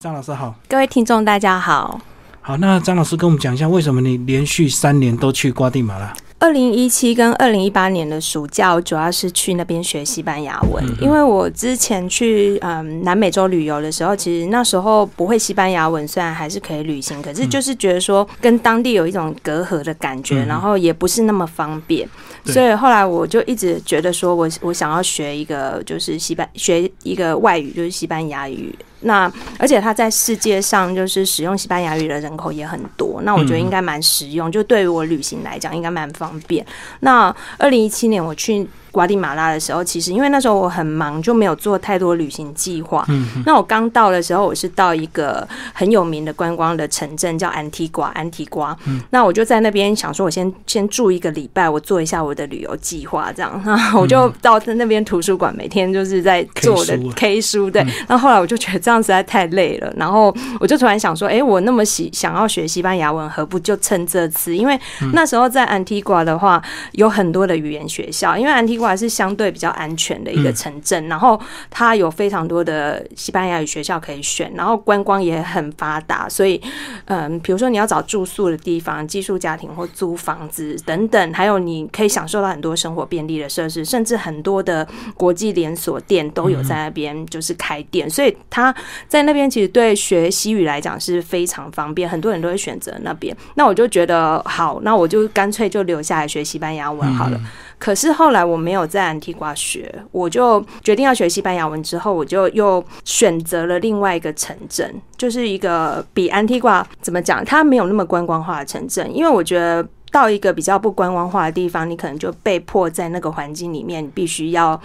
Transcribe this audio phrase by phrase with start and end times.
[0.00, 2.00] 张老师好，各位听众大家好。
[2.40, 6.14] 好，那张老师跟我们讲一下，为什么你连续三年都去瓜地马拉？
[6.38, 22.08] 二零一七跟二零一八年的暑假，我主要是去那边学西班牙文，因为我之前去嗯南美洲旅游的时候，其实那时候不会西班牙文，虽然还是可以旅行，可是就是觉得说跟当地有一种隔阂的感觉，然后也不是那么方便，
[22.44, 28.72] 所以后来我就一直觉得说我我想要学一个就是西班学一个外语，就是西班牙语。
[29.00, 36.64] 那而且它在世界上就是使用西班牙语的人口也很多，那我觉得应该蛮实用，就对于我旅行来讲应该蛮方便。
[37.00, 38.68] 那二零一七年我去。
[38.90, 43.04] 瓜地马拉的时候，其实因为那时候我很忙，就没有做太多旅行计划。
[43.08, 48.08] 嗯，那我刚到的时候，我是到一个很有名的观光的城镇，叫安提瓜。
[48.08, 53.62] 安提瓜，嗯，那我就在那边想说，我先先住一个礼拜，我做一下我的旅游计划，这样。
[53.64, 57.70] 那 我就到那边图书馆，每天就是在做的 K 书。
[57.70, 64.56] 对，那后来我就觉得这样实在太累了，然后我就突然想说，哎，我那么喜想要学西班牙文，何不就趁这次？
[64.56, 64.80] 因为
[65.12, 66.60] 那时候在安提瓜的话，
[66.92, 68.88] 有很多的语言学校，因为安提瓜。
[68.88, 76.58] 还是相对比较安全的一个城镇，然后它有非常多的西班牙语学校可以选，然后观光也很发达，所以，
[77.04, 88.74] 嗯，比如说你要找住宿的地方、寄宿家庭或租房子等等，还有你可以享受到很多生活便利的设施，甚至很多的国际连锁店都有在那边就是开店，所以他
[89.06, 93.36] 在那边其实对学西语来讲是非常方便，很多人都会选择那边。
[93.54, 97.40] 那我就觉得好，那我就干脆就留下来学西班牙文好了。
[97.78, 101.80] 可是后来我没有在安提瓜学，我就决定要学西班牙文。
[101.80, 109.08] 之后我就又选择了另外一个城镇，就是一个比安提瓜怎么讲，它没有那么观光化的城镇。
[109.14, 114.80] 因为我觉得到一个比较不观光化的地方，你可能就被迫在那个环境里面，你必须要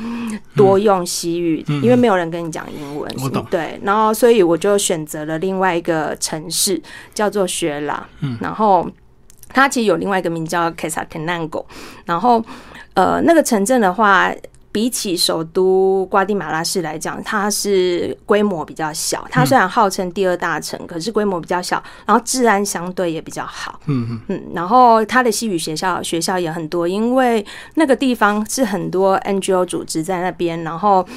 [0.55, 3.13] 多用西语，因为没有人跟你讲英文。
[3.23, 3.45] 我懂。
[3.49, 6.81] 对，然后所以我就选择了另外一个城市，
[7.13, 8.05] 叫做雪拉。
[8.21, 8.89] 嗯，然后
[9.49, 11.65] 它其实有另外一个名叫 Casatenango，
[12.05, 12.43] 然后。
[12.95, 14.31] 呃，那个城镇的话。
[14.73, 19.25] 比起首都瓜地马拉市来讲，它是规模比较小。
[19.29, 23.79] 它虽然号称第二大城，可是规模比较小，然后治安相对也比较好。
[23.85, 24.43] 嗯嗯嗯。
[24.55, 27.45] 然后它的西语学校学校也很多，因为
[27.75, 31.07] 那个地方是很多 NGO 组织在那边，然后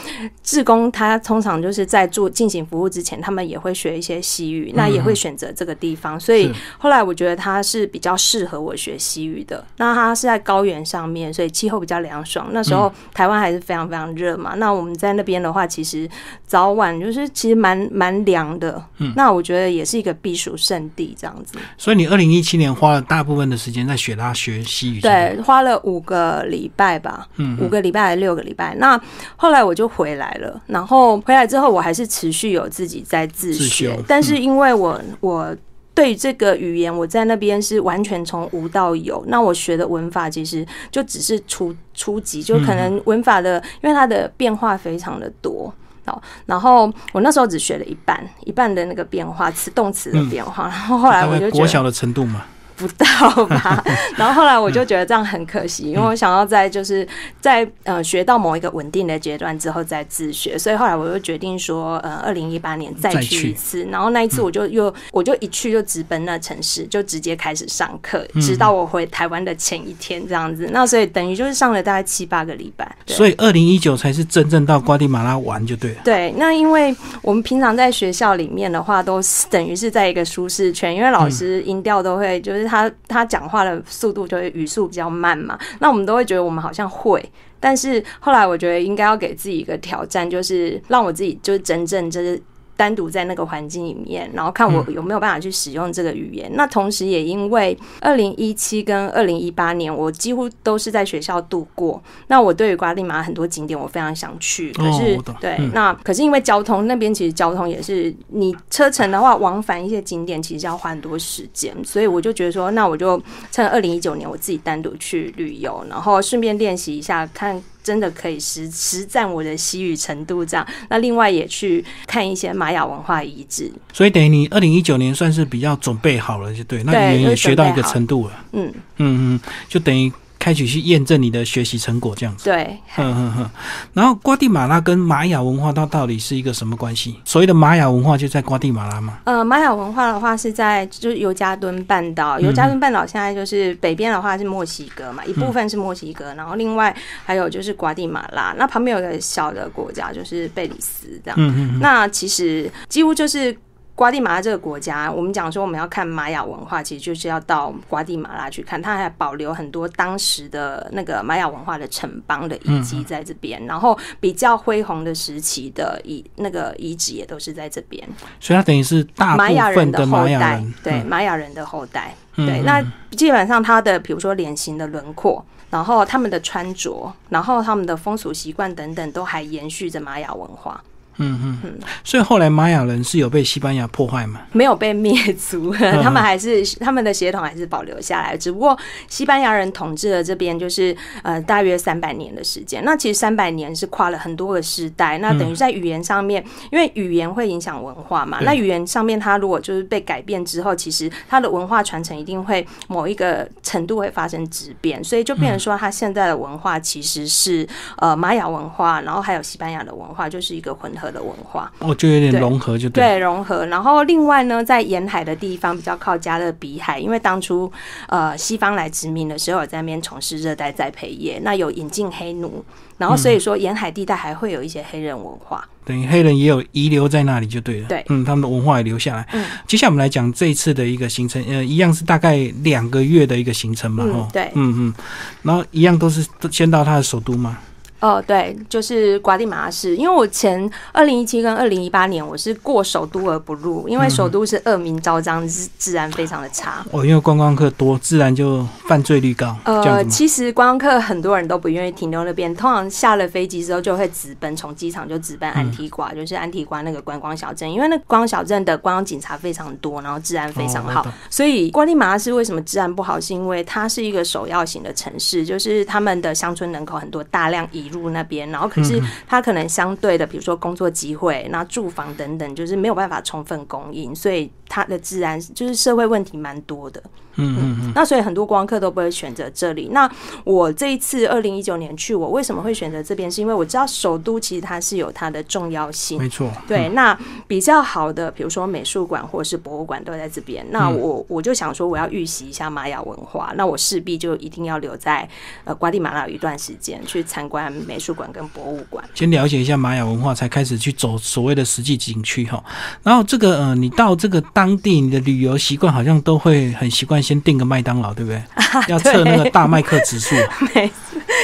[0.42, 6.20] 志工他通常就是在做进行服务之前，他们也会学一些西语，那也会选择这个地方。
[6.20, 9.64] 所以后来我觉得它是比较适合我学西语的。
[9.78, 12.48] 那它是在高原上面，所以气候比较凉爽。
[12.52, 16.08] 那时候台湾还是非常非常热嘛，那我们在那边的话，其实
[16.46, 18.82] 早晚就是其实蛮蛮凉的。
[18.98, 21.58] 嗯，那我觉得也是一个避暑胜地这样子。
[21.76, 28.74] 所以你二零一七年花了大部分的时间在雪拉学西语，对，花了五个礼拜吧，嗯，五个礼拜还是六个礼拜？
[28.76, 29.00] 那
[29.36, 35.56] 后来我就回来了，然后回来之后，我还是持续有自己在自学，但是因为我我。
[35.96, 39.24] 对这个语言，我在那边是完全从无到有。
[39.28, 45.72] 那我学的文法其实就只是初初级，就可能文法的，因为它的变化非常的多。
[46.04, 50.68] 好，然后我那时候只学了一半，一半的那个变化词动词的变化。
[50.68, 52.44] 然后后来我就国小的程度嘛。
[52.76, 53.82] 不到吧，
[54.16, 57.06] 然后后来我就觉得这样很可惜，因为我想要在就是
[57.40, 75.96] 在呃学到某一个稳定的阶段之后再自学，所以后来我就决定说，呃，二零一八年再去一次，然后那一次我就又我就一去就直奔那城市，就直接开始上课，直到我回台湾的前一天这样子，那所以等于就是上了大概七八个礼拜，所以二零一九才是真正到瓜地马拉玩就对了。
[76.04, 82.65] 对，那因为我们平常在学校里面的话，都是等于是在一个舒适圈，因为老师音调都会就是。
[82.66, 87.24] 他他讲话的速度就会语速比较慢嘛，那我们都会觉得我们好像会，
[87.60, 92.40] 但是后来我觉得应该要给自己一个挑战，就是让我自己就是真正就是。
[92.76, 96.50] 单独在那个环境里面，然后看我有没有办法去使用这个语言。
[96.54, 102.02] 那同时也因为二零一七跟二零一八年，我几乎都是在学校度过。
[102.26, 117.62] 那我对于瓜地马很多景点我非常想去，可是对那可是因为交通那边其实交通也是你车程的话，往返一些景点其实要花很多时间，所以我就觉得说，那我就趁二零一九年我自己单独去旅游，然后顺便练习一下看。
[117.86, 123.70] 真的可以实实战我的西语程度这样，那另外也去看一些玛雅文化遗址。
[123.92, 128.44] 所以等于你二零一九年算是比较准备好了，就对，那你也学到一个程度了。
[128.54, 128.66] 嗯
[128.96, 130.12] 嗯嗯，就等于。
[130.46, 132.44] 开始去验证你的学习成果，这样子。
[132.44, 133.50] 对，嗯。
[133.92, 137.16] 然后瓜地马拉跟玛雅文化它到底是一个什么关系？
[137.24, 139.18] 所谓的玛雅文化就在瓜地马拉吗？
[139.24, 146.94] 呃，玛雅文化的话是在就是尤加敦半岛，尤加敦半岛现在就是北边的话是墨西哥嘛，一部分是墨西哥，然后另外
[147.24, 151.36] 还有就是瓜地马拉，那旁边有个小的国家就是贝里斯这样。
[151.40, 151.80] 嗯嗯。
[151.80, 153.52] 那其实几乎就是。
[153.96, 168.06] 瓜地马拉这个国家，我们讲说我们要看玛雅文化，其实就是要到瓜地马拉去看，它还保留很多当时的那个玛雅文化的城邦的遗迹在这边，然后比较恢宏的时期的遗那个遗址也都是在这边。
[168.38, 172.60] 所以它等于是大玛雅人的后代，人，对玛雅人的后代，对。
[172.66, 175.42] 那基本上它的比如说脸型的轮廓。
[175.68, 180.80] 然后他们的穿着，然后他们的风俗习惯等等，都还延续着玛雅文化。
[181.18, 184.42] 嗯嗯嗯，所以后来玛雅人是有被西班牙破坏吗？
[184.52, 188.36] 没有被灭族，他们还是他们的血统还是保留下来。
[188.36, 188.78] 只不过
[189.08, 192.84] 西班牙人统治了这边，就是呃大约三百年的时间。
[192.84, 195.18] 那其实三百年是跨了很多个时代。
[195.18, 198.38] 那等于在语言上面，因为语言会影响文化嘛。
[198.42, 205.02] 那语言上面，它如果就是被改变之后，其实它的文化传承一定会某一个程度会发生质变。
[205.02, 207.66] 所以就变成说，它现在的文化其实是
[207.98, 211.05] 呃玛雅文化，然后还有西班牙的文化，就是一个混合。
[211.10, 213.16] 的文化，哦，就有点融合，就对。
[213.18, 213.66] 融合。
[213.66, 217.70] 然后另外呢，在沿海的地方比较靠加勒比海，因为当初
[218.08, 222.64] 呃西方来殖民的时候，在那边从事热带栽培业，那有引进黑奴，
[222.98, 227.88] 然后所以说沿海地带还会有一些黑人文化，等于黑人也有遗留在那里就对了。
[227.88, 229.26] 对，嗯，他们的文化也留下来。
[229.32, 234.94] 嗯，接下来我们来讲这一次的一个行程，呃，一样是大概两个月的一个行程嘛，哈，对，嗯嗯，
[235.42, 237.58] 然后一样都是先到他的首都吗？
[238.00, 239.96] 哦，对，就是瓜地马拉市。
[239.96, 246.84] 因为我前二零一七跟二零一八年我是过首都而不入，因为首都是恶名昭彰，治治安非常的差。
[246.90, 249.56] 哦，因为观光客多，自然就犯罪率高。
[249.64, 257.70] 呃，其实观光客很多人都不愿意停留那边，通常下了飞机之后就会直奔，从机场就直奔安提瓜，就是安提瓜那个观光小镇。
[257.72, 263.18] 因为那观光小镇的观光警察非常多，然后治安非常好，所以瓜地马拉市为什么治安不好？
[263.18, 267.85] 是因为它是一个首要型的城市，就是他们的乡村人口很多，大量移。
[267.88, 277.02] 入那边，然后可是他可能相对的，比如说工作机会、那住房等等，就是没有办法充分供应，所以它的治安就是社会问题蛮多的。
[277.38, 277.92] 嗯嗯嗯。
[277.94, 279.90] 那所以很多观光客都不会选择这里。
[279.92, 280.10] 那
[280.44, 283.30] 我这一次二零一九年去，我为什么会选择这边？
[283.30, 286.18] 是因为我知道首都其实它是有它的重要性。
[286.18, 286.50] 没错。
[286.66, 290.66] 对，那比较好的，比如说美术馆或者是博物馆都在这边。
[290.70, 295.28] 那我我就想说，我要预习一下玛雅文化，那我势必就一定要留在
[295.64, 297.70] 呃瓜地马拉一段时间去参观。
[297.86, 302.62] 美术馆跟博物馆，先了解一下玛雅文化，才开始去走所谓的实际景区哈。
[303.02, 308.42] 然后这个呃，你到这个当地，你的旅游习惯好像都会很习惯先订个麦当劳，对不对？
[308.88, 310.34] 要测那个大麦克指数。
[310.74, 310.90] 没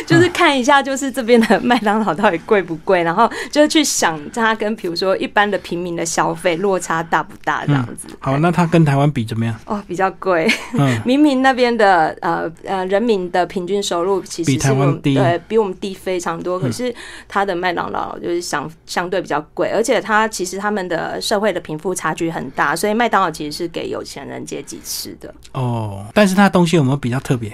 [0.06, 8.09] 就是看一下，就是这边的麦当劳到底贵不贵，然后就是去想它跟比如说一般的平民的消费落差大不大这样子。
[8.19, 9.55] 好，那它跟台湾比怎么样？
[9.67, 10.50] 哦，比较贵。
[10.73, 16.58] 嗯， 明明那边的呃呃人民的平均收入其实比台湾低，对比我们低非常多。
[16.58, 16.94] 可是
[17.29, 25.35] 它的麦当劳就是相相对比较贵，而且它其实他们的社会的贫富差距很大，所以麦当劳其实是给有钱人阶级吃的。
[25.51, 27.53] 哦，但是它东西有没有比较特别？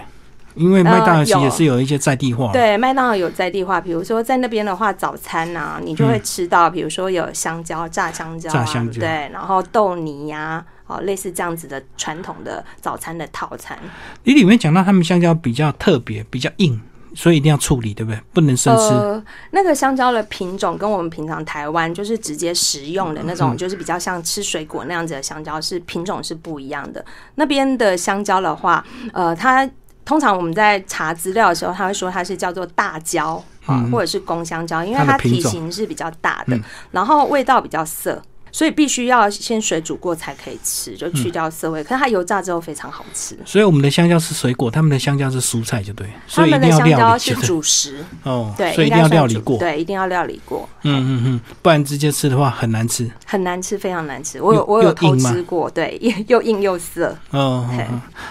[0.54, 13.78] 因为麦当劳其实也是有一些在地化，对，麦当劳有在地化，比如说在那边的话，早餐啊，你就会吃到，比如说有香蕉、炸香蕉，炸香蕉，对，然后豆泥呀，哦，类似这样子的传统的早餐的套餐。
[14.24, 16.78] 你里面讲到他们香蕉比较特别，比较硬，
[17.18, 18.20] 所以一定要处理，对不对？
[18.32, 19.22] 不能生吃。
[19.50, 27.04] 那个香蕉的品种跟我们平常台湾就是直接食用的那种，就是比较像吃水果那样子的香蕉，是品种是不一样的。
[27.34, 29.68] 那边的香蕉的话，呃，它。
[30.04, 36.58] 通常我们在查资料的时候，他会说它是叫做大蕉啊，或者是公香蕉，因为它体型是比较大的，
[36.92, 38.18] 然后味道比较涩。
[38.50, 41.82] 所以必须要先水煮过才可以吃，就去掉涩味。
[41.82, 43.36] 可是它油炸之后非常好吃。
[43.44, 46.08] 所以我们的香蕉是水果，他们的香蕉是蔬菜，就对。
[46.28, 49.58] 他们的香蕉是主食哦，对，所以一定要料理过。
[49.58, 50.68] 对，一定要料理过。
[50.82, 53.10] 嗯嗯嗯，不然直接吃的话很难吃。
[53.26, 54.40] 很难吃，非常难吃。
[54.40, 57.16] 我有我有偷吃过，对， 又硬又涩。
[57.30, 57.68] 哦，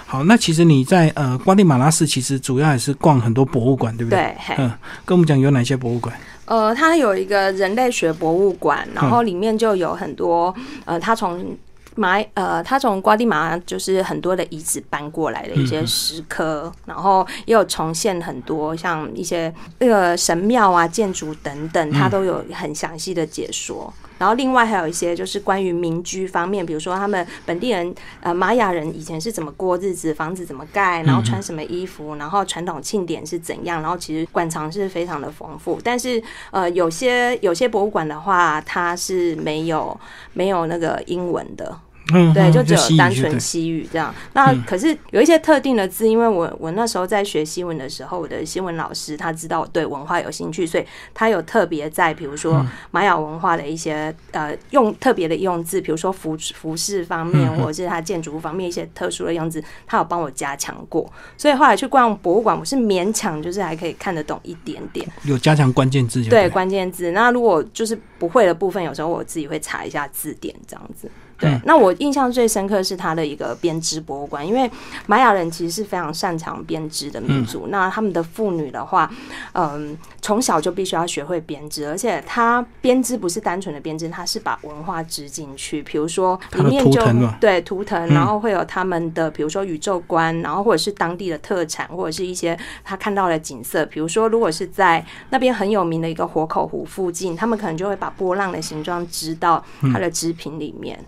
[0.06, 4.36] 好，那其实你在呃瓜地马拉市，其实主要也是逛很多博物馆，对不对？
[4.48, 4.72] 对，嗯，
[5.06, 6.16] 跟我们讲有哪些博物馆？
[6.48, 10.54] 呃，它有一个人类学博物馆，然后里面就有很多
[10.86, 11.56] 呃，它从
[11.96, 23.94] 马呃，它从瓜地马拉就是很多的遗址搬过来的一些石刻，然后也有重现很多像一些那个神庙啊、建筑等等，它都有很详细的解说。
[24.18, 35.80] 然后另外还有一些就是关于民居方面，比如说他们本地人呃玛雅人以前是怎么过日子，房子怎么盖，然后穿什么衣服，然后传统庆典是怎样，然后其实馆藏是非常的丰富。
[35.84, 36.22] 但是
[36.52, 39.98] 呃有些有些博物馆的话，它是没有
[40.34, 41.80] 没有那个英文的。
[42.14, 44.14] 嗯，对，就只有单纯西语这样。
[44.34, 61.12] 那嗯可是有一些特定的字，因为我我那时候在学新闻的时候，我的新闻老师他知道我对文化有兴趣，所以他有特别在比如说嗯玛雅文化的一些呃用特别的用字，比如说服服饰方面，嗯或者是它建筑物方面一些特殊的用字，他有帮我加强过。
[61.38, 65.08] 所以后来去逛博物馆，我是勉强就是还可以看得懂一点点。
[65.24, 67.12] 有加强关键字对，关键字。
[67.12, 71.10] 那如果就是不会的部分，有时候我自己会查一下字典这样子。
[71.38, 74.70] 对，嗯那我印象最深刻是他的一个编织博物馆，因为
[75.06, 77.68] 玛雅人其实是非常擅长编织的民族。
[77.70, 79.12] 那他们的妇女的话，
[79.54, 85.82] 嗯，从小就必须要学会编织，而且他编织不是单纯的编织，他是把文化织进去。
[85.84, 87.02] 比如说里面就
[87.40, 93.86] 对图腾，嗯然后会有他们的比如说宇宙观，然后或者是当地的特产，或者是一些他看到的景色。
[93.86, 99.64] 比如说，如果是在那边很有名的一个活口湖附近，他们可能就会把波浪的形状织到
[99.94, 100.98] 它的织品里面。
[101.00, 101.06] 嗯，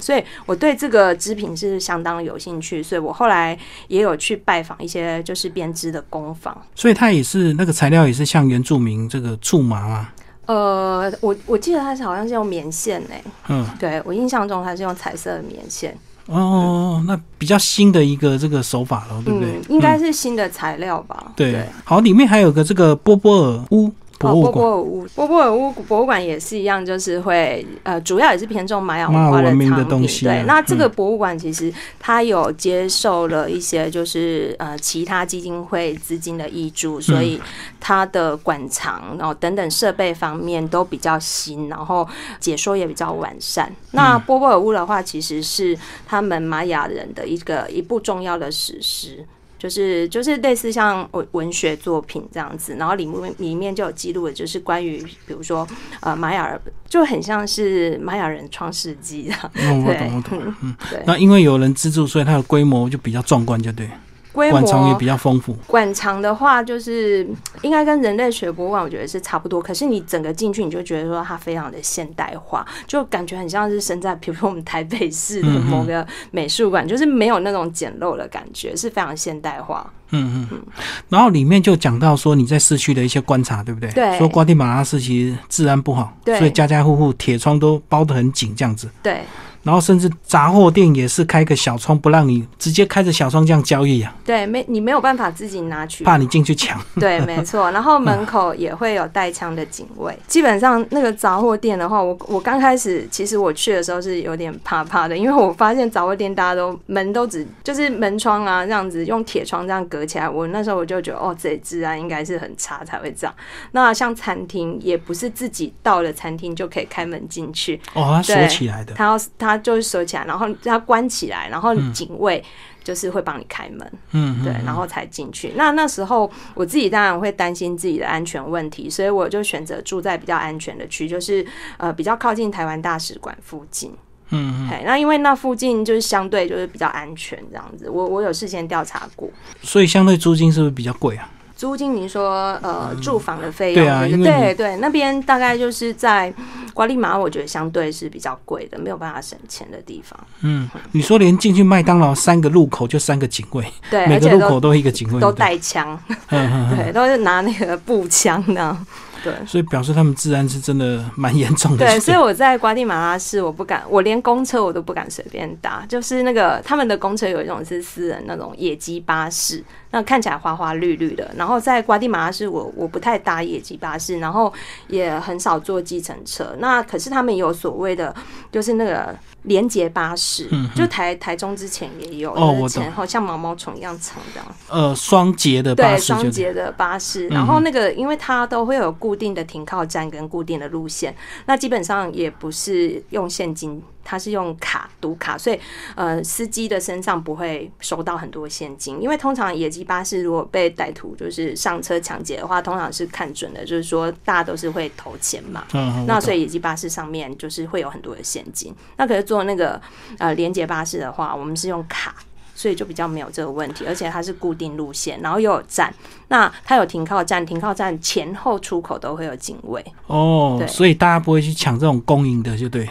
[0.00, 3.58] 所以我对这个织品是相当有兴趣，所以我后来
[3.88, 6.56] 也有去拜访一些就是编织的工坊。
[6.74, 10.08] 所以它也是那个材料也是像原住民这个苎麻吗，
[10.46, 15.96] 呃，我我记得它是好像是用棉线诶、嗯，对我印象中它是用彩色的棉线，
[16.26, 19.50] 哦，那比较新的一个这个手法了，对不对？
[19.50, 21.32] 嗯，应该是新的材料吧？
[21.36, 23.90] 对，好，里面还有个这个波波尔屋
[24.22, 29.72] 博哦，物馆，波波尔屋，波波尔乌博物馆也是一样，就是会呃，主要也是偏重玛雅文化的藏品。
[29.88, 37.40] 东西啊对，那这个嗯博物馆其实它有接受了一些就是呃其他基金会资金的挹注，所以
[37.80, 43.70] 它的馆藏然后等等设备方面都比较新，然后解说也比较完善。
[43.90, 45.76] 那波波尔乌的话，其实是
[46.06, 49.26] 他们玛雅人的一个一部重要的史诗。
[49.62, 55.64] 就是就是类似像文文学作品这样子，然后里面里面就有记录的，就是关于比如说
[56.00, 59.50] 呃玛雅人，就很像是玛雅人创世纪这样。
[59.54, 60.54] 嗯，我对懂，我懂。
[60.62, 63.96] 嗯， 对，那因为有人资助，所以它的规模就比较壮观，就对，规
[64.32, 65.54] 馆藏也比较丰富。
[65.66, 67.26] 馆藏的话，就是
[67.60, 69.60] 应该跟人类学博物馆我觉得是差不多。
[69.60, 79.88] 可是你整个进去，你就觉得说它非常的现代化，就感觉很像是身在比如说我们台北市的嗯某个美术馆，就是没有那种简陋的感觉，是非常现代化。
[80.10, 80.62] 嗯嗯嗯。
[81.08, 83.90] 然后里面就讲到说你在市区的一些观察，对不对？
[83.92, 88.88] 对说瓜地马拉市其实治安不好，对所以家家户户铁窗都包得很紧，这样子。
[89.02, 89.22] 对
[89.62, 96.80] 然后甚至杂货店也是开个小窗，不让你直接开着小窗这样交易啊，对，没你没有办法自己拿去怕你进去抢。
[96.98, 97.70] 对，没错。
[97.70, 100.16] 然后门口也会有带枪的警卫。
[100.26, 110.28] 基本上那个杂货店的话，我我刚开始其实我去的时候是有点怕怕的，因为我发现杂货店大家都门都只就是门窗啊这样子用铁窗这样隔起来。
[110.28, 113.34] 我那时候我就觉得哦，这里治安应该是很差才会这样。
[113.72, 118.92] 那像餐厅也不是自己到了餐厅就可以开门进去，哦，它锁对起来的。
[118.94, 119.18] 他要
[119.52, 122.42] 他就是锁起来，然后他关起来，然后警卫
[122.82, 123.80] 就是会帮你开门。
[124.12, 125.52] 嗯，嗯对，然后才进去。
[125.56, 131.44] 那那时候我自己当然会担心自己的安全问题，所以我就选择住在比较安全的区，就是
[131.76, 133.92] 呃比较靠近台湾大使馆附近。
[134.30, 134.68] 嗯嗯。
[134.68, 139.30] 嘿，那因为那附近就是相对就是比较安全这样子，我我有事先调查过。
[139.62, 141.30] 所以相对租金是不是比较贵啊？
[141.62, 146.34] 租金，您说呃住房的费用，对啊对对，那边大概就是在
[146.74, 150.18] 瓜利马，我觉得相对是比较贵的，没有办法省钱的地方。
[150.40, 155.96] 嗯，你说连进去麦当劳三个路口就三个警卫，对，每个路口都一个警卫，都带枪。
[156.28, 158.76] 对，都是拿那个步枪的。
[159.22, 161.86] 对，所以表示他们治安是真的蛮严重的。
[161.86, 165.86] 对，所以我在瓜地马拉市，我不敢，我连公车我都不敢随便搭。
[165.88, 171.30] 就是那个他们的公车有一种是私人那种野鸡巴士，那看起来花花绿绿的。
[171.36, 174.52] 然后在瓜地马拉市我，我不太搭野鸡巴士，然后
[174.88, 176.56] 也很少坐计程车。
[176.58, 178.12] 那可是他们有所谓的，
[178.50, 184.46] 就是那个连接巴士，嗯就台台中之前也有，哦我就是前后像毛毛虫一样长这样。
[184.68, 191.14] 呃，双节的巴对，双节的巴士，嗯然后那个因为它都会有固定的停靠站跟固定的路线，
[191.46, 195.58] 那基本上也不是用现金，它是用卡读卡，所以
[195.94, 208.74] 呃司机的身上不会收到很多现金，因为通常野鸡巴士如果被歹徒就是上车抢劫的话，通常是看准的，就是说大家都是会投钱嘛，嗯，那所以以野鸡巴士上面就是会有很多的现金。
[208.96, 209.80] 那可是坐那个
[210.18, 212.14] 呃连接巴士的话，我们是用卡。
[212.54, 215.92] 所以就比较没有这个问题，而且它是固定路线，然后又有站，
[216.28, 222.88] 那它有停靠站，停靠站前后出口都会有警卫，哦，对所以大家不会去抢这种公营的，就对。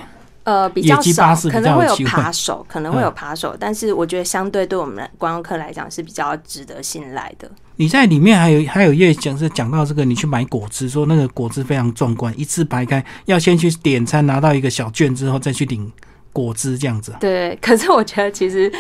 [0.52, 7.50] 呃，比较少巴士，比较 可能会有扒手，可能会有嗯扒手，但是我觉得相对对我们观光客来讲是比较值得信赖的。
[7.78, 15.90] 你在里面还有还有页讲是讲到这个，你去买果汁，说那个果汁非常壮观，一字排开，要先去点餐，拿到一个小券之后再去领
[16.34, 17.14] 果汁这样子。
[17.20, 18.72] 对， 可是我觉得其实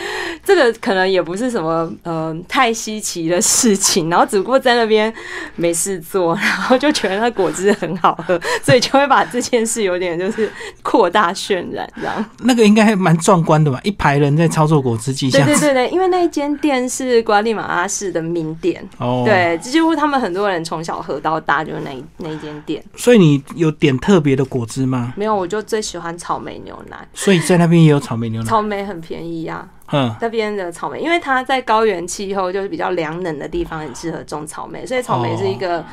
[0.44, 5.14] 这个可能也不是什么呃太稀奇的事情， 然后只不过在那边
[5.56, 12.26] 没事做，然后就觉得那果汁很好喝， 所以就会把这件事有点就是扩大渲染这样。
[12.40, 13.80] 那个应该还蛮壮观的吧？
[13.84, 22.84] 一排人在操作果汁机，对对对对，因为那一间店是瓜地马拉市的名店，哦，对，几乎他们很多人从小喝到大就是那那一间店。
[22.96, 25.14] 所以你有点特别的果汁吗？
[25.18, 26.98] 没有，我就最喜欢草莓牛奶。
[27.14, 28.48] 所以在那边也有草莓牛奶。
[28.48, 35.86] 草莓很便宜呀，嗯，那边的草莓，因为它在高原气候，就是比较凉冷的地方，很适合种草莓，所以草莓是一个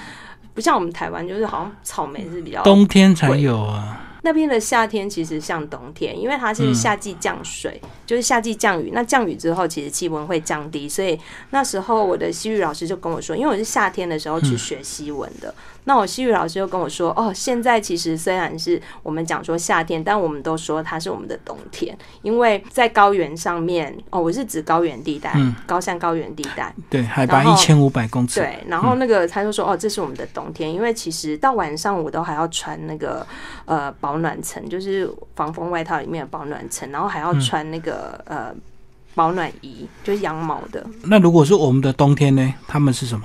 [0.54, 4.04] 不像我们台湾，就是好像草莓是比较冬天才有啊。
[4.22, 8.90] 那边的夏天其实像冬天，因为它是夏季降水，就是夏季降雨。
[8.92, 11.18] 那降雨之后，其实气温会降低，所以
[11.50, 15.54] 那时候我的西语老师就跟我说，因为我是夏天的时候去学西文的。
[15.88, 25.34] 那我西语老师又跟我说：“哦，现在其实虽然是我们讲说夏天，但我们都说它是我们的冬天，因为在高原上面哦，我是指高原地带，
[25.66, 28.38] 高山高原地带，对，海拔一千五百公尺。
[28.38, 33.26] 对，然后那个他就说：哦，这是我们的冬天，因为其实到晚上我都还要穿那个
[33.64, 38.54] 呃保暖层，就是防风外套里面的保暖层，然后还要穿那个呃
[39.14, 40.84] 保暖衣，就是羊毛的。
[41.04, 42.54] 那如果是我们的冬天呢？
[42.66, 43.24] 他们是什么？”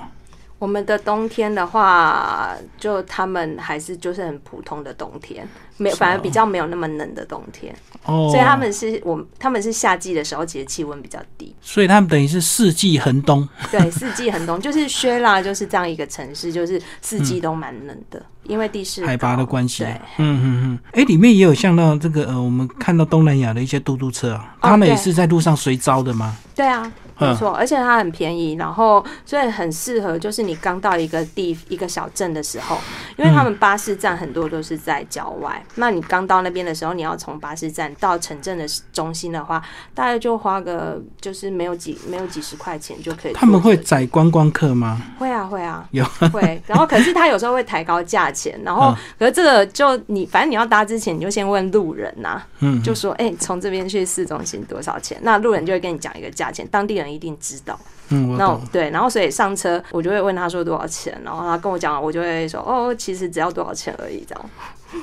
[0.64, 7.76] 我们的冬天的话，就他们还是就是很普通的冬天，没反而比较没有那么冷的冬天。
[8.06, 11.54] 哦，所以他们是我他们是夏季的时候，其实气温比较低。
[11.60, 13.46] 所以他们等于是四季恒冬。
[13.70, 19.84] 对，四季恒冬就是薛拉就是这样一个城市，就是四季都蛮冷的，因为地势海拔的关系。
[19.84, 20.78] 对，嗯嗯嗯。
[20.92, 26.34] 哎，里面也有像到这个呃，我们看到东南亚的一些嘟嘟车啊，他们也是在路上随招的吗？
[26.54, 26.90] 对啊。
[27.18, 32.76] 没错，而且它很便宜，然后所以很适合，就是你刚到一个地一个小镇的时候，
[33.16, 39.62] 因为他们巴士站很多都是在郊外，那你刚到那边的时候，你要从巴士站到城镇的中心的话，
[39.94, 43.32] 大概就花个就是没有几没有几十块钱就可以。
[43.32, 45.00] 他们会载观光客吗？
[45.16, 55.16] 会啊会啊，有会，然后可是他有时候会抬高价钱，然后可是这个就你反正你要搭之前你就先问路人呐，嗯，就说哎从这边去市中心多少钱？
[55.22, 57.03] 那路人就会跟你讲一个价钱，当地人。
[57.12, 57.78] 一定知道，
[58.10, 64.44] 嗯，那对，然后所以上车我就会问他说多少钱，然后他跟我讲，我就会说哦，其实只要多少钱而已，这样。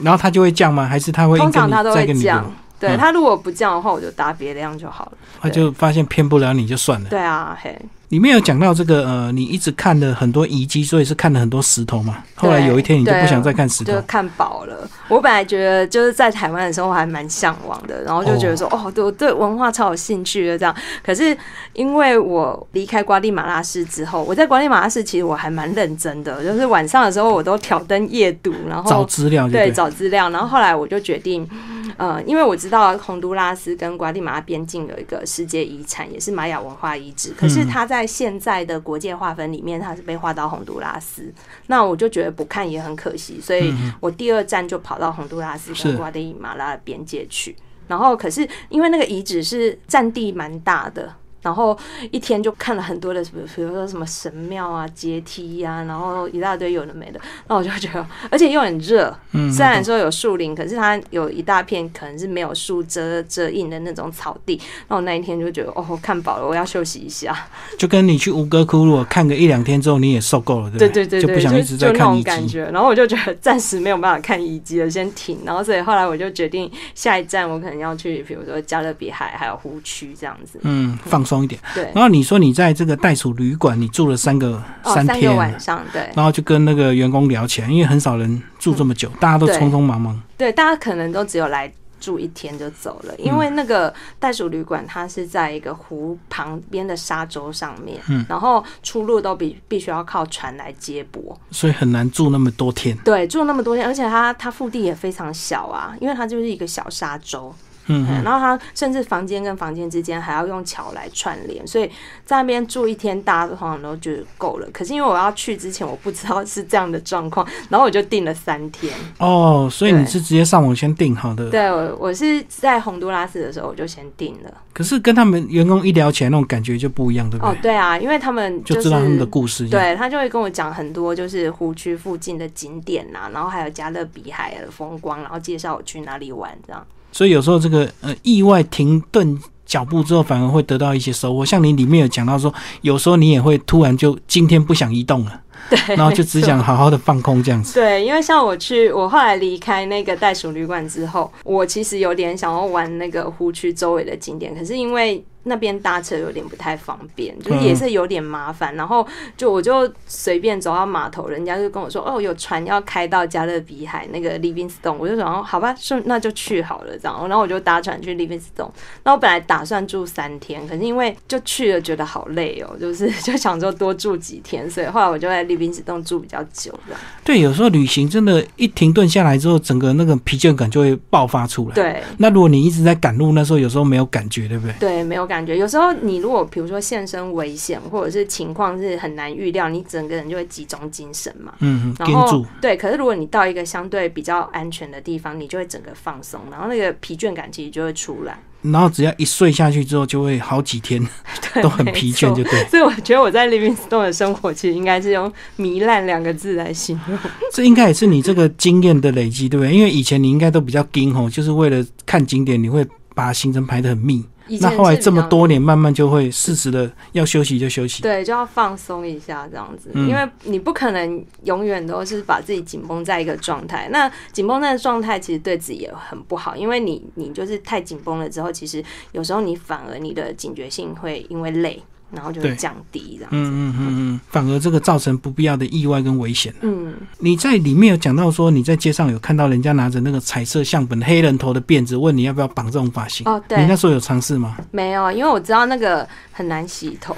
[0.01, 0.85] 然后他就会降吗？
[0.85, 2.51] 还是他会通常他都会降？
[2.79, 5.11] 对他如果不降的话，我就搭别的样就好了。
[5.39, 7.09] 他就发现骗不了你就算了。
[7.09, 7.79] 对啊，嘿。
[8.11, 12.17] 里面有讲到这个呃，你一直看了很多遗迹，所以是看了很多石头嘛。
[12.35, 14.85] 后来有一天你就不想再看石头，就看饱了。
[15.07, 20.75] 我本来觉得就是在台湾的时候还蛮向往的，然后就觉得说哦，对，我对文化超有兴趣的这样。
[21.01, 21.35] 可是
[21.71, 30.29] 因为我离开瓜地马拉市之后，我在瓜地马拉市其实我还蛮认真的，就是晚上的时候我都挑灯夜读，然后找资料，对，找资料。
[30.31, 31.47] 然后后来我就决定，
[31.95, 41.31] 呃，因为我知道洪都拉斯跟瓜地马拉边境有一个世界遗产，也是玛雅文化遗址，可是它在在现在的国界划分里面，它是被划到洪都拉斯，
[41.67, 47.55] 那我就觉得不看也很可惜，所以我第二站就跑到洪都拉斯跟瓜地马拉的边界去。
[47.87, 51.13] 然后，可是因为那个遗址是占地蛮大的。
[51.41, 51.77] 然后
[52.11, 57.19] 一天就看了很多的比如说什么神庙啊、阶梯呀，然后一大堆有的没的。
[57.47, 59.15] 那我就觉得，而且又很热。
[59.31, 59.51] 嗯。
[59.51, 64.61] 虽然说有树林，可是它有一大片可能是没有树遮遮荫的那种草地。
[64.87, 67.35] 那我那一天就觉得，哦，看饱了，我要休息一下。
[67.77, 72.57] 就跟你去吴哥窟，如果看个一两天之后，你也受够了，对对对对，就不想一直在看遗迹。
[72.57, 75.39] 然后我就觉得暂时没有办法看遗迹了，先停。
[75.43, 80.59] 然后所以后来我就决定下一站我可能要去，比如说加勒比海还有湖区这样子。
[80.61, 81.25] 嗯，放。
[81.31, 81.89] 松一点，对。
[81.95, 86.09] 然后你说你在这个袋鼠旅馆，你住了三个三天晚上，对。
[86.13, 90.21] 然后就跟那个员工聊起来，因为很少人住这么久，大家都匆匆忙忙。
[90.37, 102.97] 对，大家可能都只有来住一天就走了，因为那个袋鼠旅馆它是在一个湖旁边的沙洲上面，嗯，然后出入都必必须要靠船来接驳，所以很难住那么多天。
[103.05, 107.53] 对，住那么多天，而且它它腹地也非常小啊，因为它就是一个小沙洲。
[107.91, 111.89] 嗯，然后他甚至房间跟房间之间还要用桥来串联，所以
[112.25, 114.67] 在那边住一天，大家通常都觉得够了。
[114.71, 118.93] 可是因为我要去之前，我不知道是这样的状况，然后我就订了三天。
[119.17, 121.49] 哦，所以你是直接上网先订好的？
[121.49, 124.51] 对，我我是在洪都拉斯的时候我就先订了。
[124.73, 127.51] 可是跟他们员工一聊起来，那种感觉就不一样，对不对？
[127.51, 136.85] 哦，对啊，因为他们就知道他们的故事，对他就会跟我讲很多，就是湖区附近的景点呐，然后还有加勒比海的风光，然后介绍我去哪里玩这样。
[137.11, 141.45] 所以有时候这个呃意外停顿脚步之后，反而会得到一些收获。
[141.45, 147.73] 像你里面有讲到说，有时候你也会突然就今天不想移动了，对，然后就只想好好的放空这样子。
[147.79, 155.23] 对，因为像我去，我后来离开那个袋鼠旅馆之后，我其实有点想要玩那个湖区周围的景点，可是因为。
[155.43, 158.75] 那边搭车有点不太方便，就也是有点麻烦。
[158.75, 168.69] 然后就我就随便走到码头，人家就跟我说：“哦，有船要开到加勒比海那个 Livingstone。”我就想：“好吧，顺那就去好了。”这样，然后我就搭船去 Livingstone。
[169.03, 176.71] 那我本来打算住三天，可是因为就去了觉得好累哦，就是 就想说多住几天，所以后来我就在 Livingstone 住比较久。
[176.85, 181.73] 这样对，有时候旅行真的，一停顿下来之后，整个那个疲倦感就会爆发出来。
[181.73, 184.75] 对，那如果你一直在赶路，那时候有时候没有感觉，对不对？
[184.79, 185.30] 对，没有。
[185.31, 191.53] 感觉有时候你如果比如说现身危险，或者是情况是很难预料，你整个人就会集中精神嘛。
[191.59, 198.37] 嗯，然后对，可是如果你到一个相对比较安全的地方，你就会整个放松，然后那个疲倦感其实就会出来。
[198.61, 201.01] 然后只要一睡下去之后，就会好几天
[201.63, 202.63] 都很 疲倦，就对。
[202.65, 207.17] 所以我觉得我在 Livingstone 的生活其实应该是用糜烂两个字来形容。
[207.51, 209.73] 这应该也是你这个经验的累积，对不对？
[209.73, 214.23] 因为以前你应该都比较惊吼，就是为了看景点，你会把行程排得很密。
[214.59, 223.87] 那后来这么多年，慢慢就会适时的要休息就休息，对，就要放松一下这样子，因为你不可能永远都是把自己紧绷在一个状态。
[223.91, 231.81] 那紧绷那个状态其实对自己也很不好，因为你你就是太紧绷了之后，其实有时候你反而你的警觉性会因为累。
[232.11, 233.37] 然后就会降低，这样子。
[233.37, 236.53] 嗯嗯嗯嗯，反而这个造成不必要的意外跟危险。
[236.61, 243.27] 嗯，你在里面有讲到说，你在街上有看到人家拿着那个彩色相本黑人头的辫子，问你要不要绑这种发型。
[243.27, 243.57] 哦，对。
[243.59, 244.57] 你那时候有尝试吗？
[244.71, 247.15] 没有，因为我知道那个很难洗头。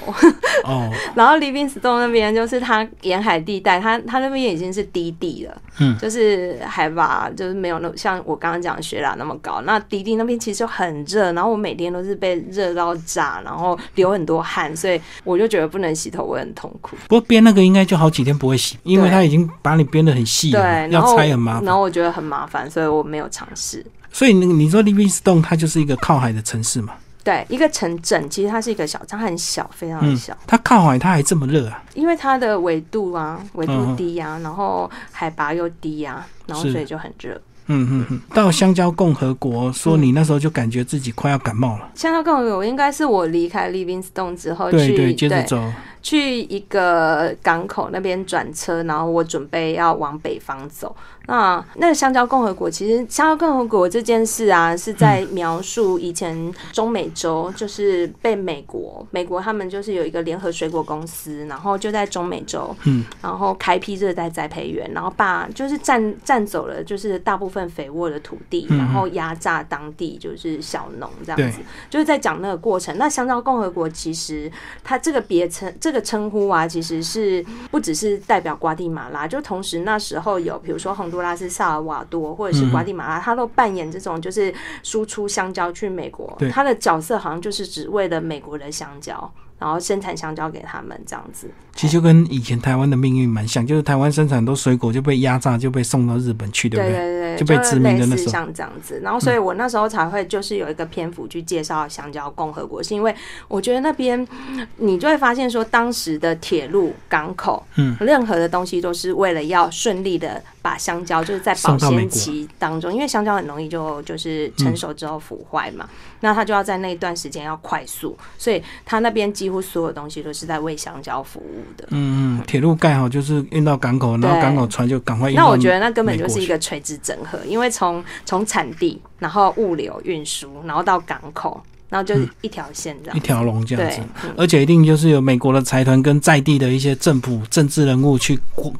[0.64, 0.90] 哦。
[1.14, 5.62] 然后 Livingstone 那边就是它沿海地带，它它那边已经是低地了。
[5.80, 5.96] 嗯。
[5.98, 9.60] 就是海拔就是没有那像我刚刚讲的雪拉那么高。
[9.62, 15.64] 那低地那边其实就很热，然后我每天都是被热到炸，然后流很多汗，所以我就觉得。
[15.74, 16.94] 不能洗头，我很痛苦。
[17.08, 21.64] 不过编那个应该就好几天不会洗，因为它已经把你编的很细了，要拆很麻烦。
[21.64, 23.84] 然后我觉得很麻烦，所以我没有尝试。
[24.12, 26.92] 所以你你说 Livingstone 它就是一个靠海的城市嘛？
[27.24, 30.36] 对，一个城镇，其实它是一个小它，很小，非常小。
[30.46, 31.82] 它靠海，它还这么热啊？
[31.94, 37.40] 因为它的纬度啊，纬度低呀，然后海拔又低啊，然后所以就很热。
[37.66, 41.90] 嗯嗯嗯，到香蕉共和国，说你那时候就感觉自己快要感冒了。
[41.94, 45.72] 香蕉共和国应该是我离开 Livingstone 之后去，对，接着走。
[46.02, 50.94] 去一个港口那边转车，然后我准备要往北方走。
[51.26, 72.98] 那那个香蕉共和国，其实香蕉共和国这件事啊，是在描述以前中美洲就是被美国，美国他们就是有一个联合水果公司，然后就在中美洲，嗯，然后开辟热带栽培园，然后把就是占占走了就是大部分肥沃的土地，然后压榨当地就是小农这样子，就是在讲那个过程。
[72.98, 75.94] 那香蕉共和国其实它这个别称这。
[75.94, 89.32] 个称呼啊，其实是不只是代表瓜地马拉，就同时那时候有，比如说洪都拉斯、萨尔瓦多或者是瓜地马拉，他都扮演这种就是输出香蕉去美国，他的角色好像就是只为了美国的香蕉。
[89.64, 96.92] 然后生产香蕉给他们这样子，其实就跟以前台湾的命运蛮像，就是台湾生产很多水果就被压榨，就被送到日本去，对不对？
[96.92, 98.30] 对对对，就被殖民的那时候。
[98.30, 99.00] 像这样子。
[99.02, 103.14] 然后，所以我那时候才会就是有一个篇幅去介绍香蕉共和国，是因为
[103.48, 104.28] 我觉得那边
[104.76, 115.88] 你就会发现说，当时的铁路、港口，嗯，任何的东西都是为了要顺利的把香蕉就是在保鲜期当中，因为香蕉很容易就就是成熟之后腐坏嘛，
[116.24, 121.86] 那他就要在那一段时间要快速，所以他那边几乎所有东西都是在为香蕉服务的。
[121.90, 125.36] 嗯嗯，铁路盖好就是运到港口，然后港口船就赶快运。
[125.36, 131.62] 那我觉得那根本就是一个垂直整合，因为从从产地，然后物流运输，然后到港口。
[131.94, 134.00] 然后就是一条线这样，一条龙这样子，
[134.36, 138.36] 而且一定就是有美国的财团跟在地的一些政府政治人物去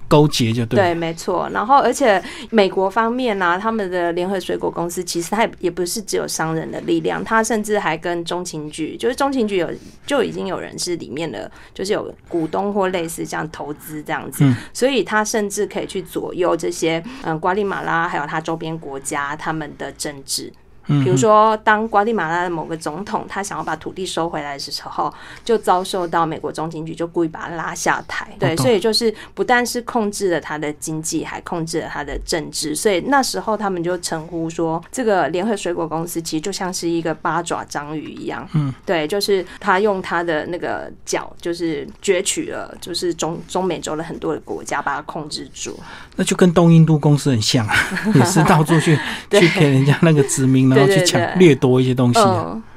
[0.09, 0.81] 勾结，就对。
[0.81, 1.49] 对，没错。
[1.53, 9.71] 然后，而且美国方面呢，他们的联合水果公司其实它也不是只有商人的力量，它甚至还跟中情局，就是中情局有
[10.05, 20.53] 就已经有人是里面的，就是有股东或类似这样投资这样子，所以他甚至可以去左右这些嗯瓜利马拉还有它周边国家他们的政治。
[20.87, 25.13] 比如说，当瓜地马拉的某个总统他想要把土地收回来的时候，
[25.45, 28.29] 就遭受到美国中情局就故意把他拉下台。
[28.39, 32.75] 对，所以就是不但是控制了他的经济，还控制了他的政治。
[32.75, 38.47] 所以那时候他们就称呼说，这个联合水果公司其实就像是一个八爪章鱼一样。
[38.53, 45.79] 嗯，对，就是他用他的那个脚，就是攫取了，就是中中美洲的很多的国家，把它控制住。
[46.17, 47.67] 那就跟东印度公司很像，
[48.15, 48.99] 也是到处去
[49.31, 50.65] 去给人家那个殖民。
[50.75, 52.21] 然后去抢掠夺一些东西。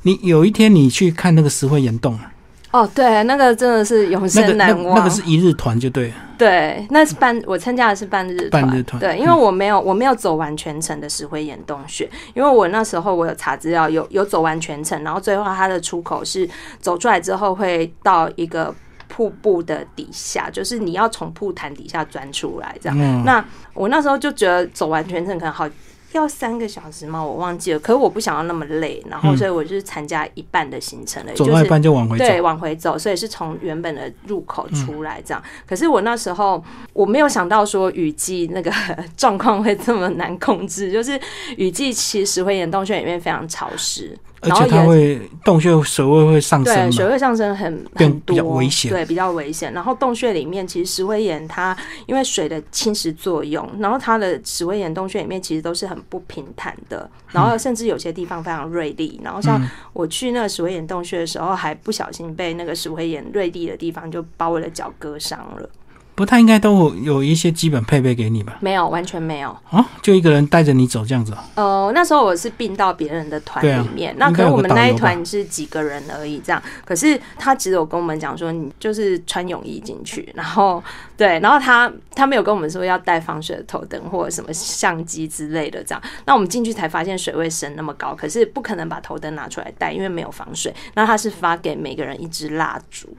[0.03, 2.31] 你有一天你去看那个石灰岩洞啊，
[2.71, 4.97] 哦，对，那个真的是永生难忘。
[4.97, 6.13] 那个是一日团，就对。
[6.37, 8.99] 对，那是半，我参加的是半日半日团。
[8.99, 16.47] 对，因为我没有，我没有走完全程的石灰岩洞穴，因为我那时候我有查资料，有有走完全程，然后最后它的出口是
[16.79, 18.71] 走出来之后会到一个
[19.07, 23.23] 瀑布的底下，就是你要从瀑潭底下钻出来这样。
[23.25, 25.67] 那我那时候就觉得走完全程可能好。
[26.13, 27.23] 要三个小时吗？
[27.23, 27.79] 我忘记了。
[27.79, 35.43] 可是我不想要那么累，然后所以我就是参加一半的行程了，走到一半就往回走对往回走，所以是从原本的入口出来这样。
[35.67, 38.71] 可是我那时候我没有想到说雨季那个
[39.17, 41.19] 状况会这么难控制，就是
[41.57, 44.17] 雨季其实灰岩洞穴里面非常潮湿。
[44.41, 49.73] 而且它会洞穴水位会上升，对，水位上升很很多，比较危险，对，比较危险。
[49.73, 59.19] 然后洞穴里面其实石灰岩它因为水的侵蚀作用，然后它的石灰岩洞穴里面其实都是很不平坦的，然后甚至有些地方非常锐利。
[59.23, 59.59] 然后像
[59.93, 65.69] 我去那个石灰岩洞穴的时候，还不小心被那个石灰岩锐利的地方就把我的脚割伤了。
[66.17, 68.57] 不，太应该都有一些基本配备给你吧？
[68.59, 69.87] 没有，完全没有啊！
[70.01, 71.31] 就一个人带着你走这样子。
[71.53, 76.59] 呃，那时候我是并到别人的团里面，那可能我们那一团是几个人而已，这样。
[76.83, 80.83] 可是他只有跟我们讲说，你就是穿泳衣进去，然后
[81.15, 86.01] 对，然后他他没有跟我们说要带防水的头灯或者什么相机之类的，这样。
[86.25, 90.73] 那我们进去才发现水位升那么高，可是不可能把头灯拿出来带，因为没有防水。
[90.95, 93.15] 那他是发给每个人一支蜡烛。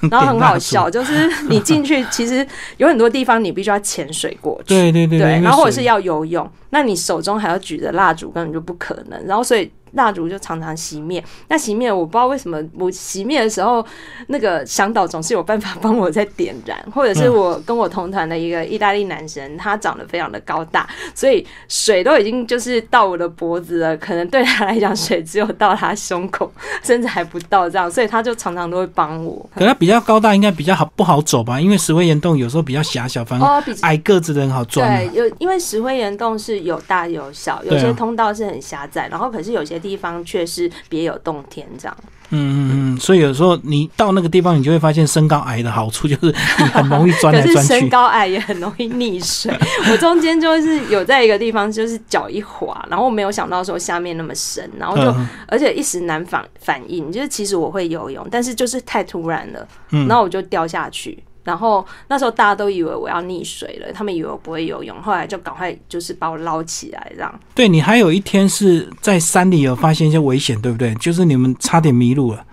[0.10, 9.26] 然后很好笑，就是你进去，其实有很多地方你必须要潜水过去，对对对，然后或者是要游泳，那你手中还要举着蜡烛，根本就不可能。
[9.26, 9.70] 然后所以。
[9.92, 13.84] 蜡烛就常常熄灭，那熄灭我不知道为什么，我熄灭的时候，
[14.26, 29.48] 那个向导总是有办法帮我再点燃，或者是我跟我同团的一个意大利男生，他长得非常的高大，所以水都已经就是到我的脖子了，可能对他来讲水只有到他胸口，甚至还不到这样，所以他就常常都会帮我。
[29.54, 31.58] 可他比较高大，应该比较好不好走吧？
[31.58, 34.86] 因为石灰岩洞有时候比较狭小，反而矮个子的人好钻。
[34.86, 39.78] 对，有因为石灰岩洞是有大有小，有些通道是很狭窄，然后可是有些。
[39.78, 41.96] 地方却是别有洞天，这样。
[42.30, 47.80] 嗯嗯嗯，所以有时候你到那个地方，你就会发现身高矮的好处就是你很容易钻来钻去。
[47.80, 49.50] 身高矮也很容易溺水。
[49.90, 55.14] 我中间就是有在一个地方，就是脚一滑，然后我没有想到说下面那么深，然后就
[55.46, 59.66] 而且一时难反反应，就是其实我会游泳，但是就是太突然了，
[60.06, 61.18] 然后我就掉下去。
[61.48, 67.40] 然后那时候大家都以为我要溺水了，他们以为我不会游泳，后来就赶快就是把我捞起来，这样。
[67.54, 70.94] 对你还有一天是在山里有发现一些危险，对不对？
[70.96, 72.44] 就是你们差点迷路了。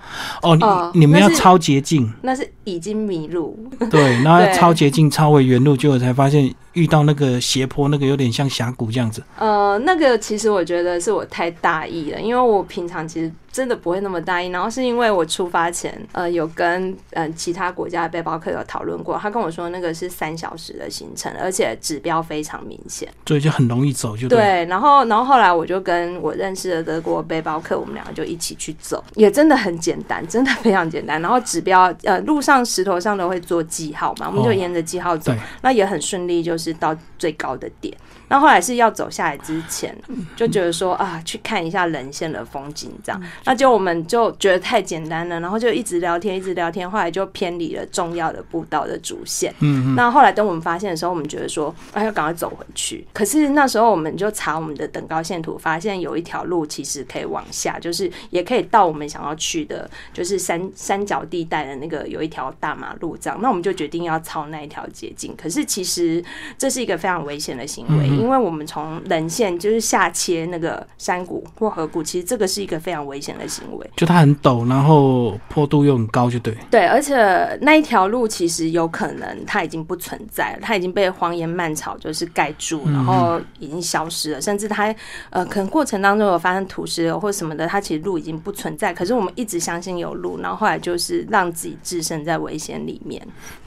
[0.42, 0.56] 哦，
[0.94, 3.60] 你你们要超捷径，那是已经迷路。
[3.92, 9.22] 对，然后 超捷径超回原路，结果才发现遇到那个斜坡，那个有点像峡谷这样子。
[9.38, 13.30] 呃，那个其实我觉得是我太大意了，因为我平常其实。
[13.56, 24.66] 真的不会那么大意，然后是因为我出发前，呃，有跟嗯其他国家的背包客有讨论过，他跟我说那个是三小时的行程，而且指标非常明显，所以就很容易走，就对。
[24.66, 31.22] 然后，然后后来我就跟我认识的德国背包客，我们两个就一起去走，也真的很简单，真的非常简单。
[31.22, 37.96] 然后指标，呃，路上石头上都会做记号嘛，我们就沿着记号走，那也很顺利，就是是到最高的点。
[38.28, 39.96] 那后来是要走下来之前，
[40.36, 49.54] 就觉得说啊，去看一下人线的风景，这样，那就我们就觉得太简单了，然后就一直聊天，一直聊天，后来就偏离了重要的步道的主线。
[49.60, 49.96] 嗯嗯。
[49.96, 53.06] 那后来等我们发现的时候，我们觉得说，啊，要赶快走回去。
[53.14, 63.40] 可是那时候我们就查我们的等高线图，发现有一条路其实可以往下，就是也可以到我们想要去的，就是山山脚地带的那个有一条大马路这样。
[63.42, 65.36] 那我们就决定要抄那一条捷径。
[65.36, 66.24] 可是其实
[66.58, 68.15] 这是一个非常危险的行为。
[68.18, 73.90] 因为我们从人线就是下切那个山谷或河谷，其实这个是一个非常危险的行为。
[73.96, 76.56] 就它很陡，然后坡度又很高，就对。
[76.70, 77.16] 对，而且
[77.62, 84.42] 那一条路其实有可能它已经不存在了，它已经被荒烟蔓草就是盖住，然后已经消失了。
[84.42, 84.94] 甚至它
[85.30, 88.94] 呃，可能过程当中有发生土石流或什么的，它其实路已经不存在。
[88.94, 93.26] 可是我们一直相信有路，然后后来就是让自己置身在危险里面。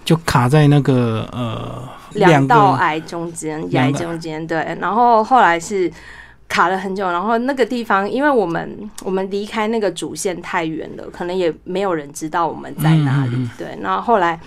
[0.08, 5.92] 就卡在那个呃两道癌中间，癌中间对，然后后来是
[6.48, 14.40] 卡了很久，然后那个地方，因为我们我们离开那个主线太远了，可能也没有人知道我们在哪里，对，然后后来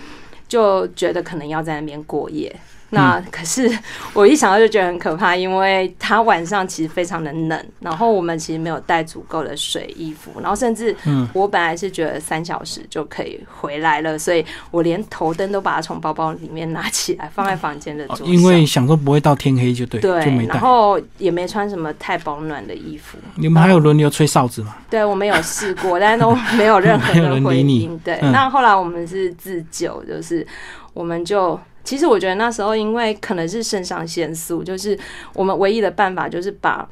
[0.48, 2.52] 就觉得可能要在那边过夜。
[2.94, 3.70] 那可是
[4.12, 10.94] 我一想到就觉得很可怕，因为它晚上其实非常的冷，然后我们其实没有带足够的水、衣服，然后甚至
[11.32, 20.60] 我本来是觉得三小时就可以回来了，所以我连头灯都把它从包包里面拿起来放在房间的桌上，因为想说不会到天黑就对，对，就没带然。
[20.60, 23.16] 后也没穿什么太保暖的衣服。
[23.36, 24.76] 你们还有轮流吹哨子吗？
[24.90, 27.98] 对，我们有试过，但是都 没有任何的回人理你应。
[28.00, 30.46] 对，嗯那后来我们是自救，就是
[30.92, 31.58] 我们就。
[31.84, 34.98] 其实我觉得那时候，因为可能是肾上腺素，就是
[35.34, 36.88] 我们唯一的办法就是把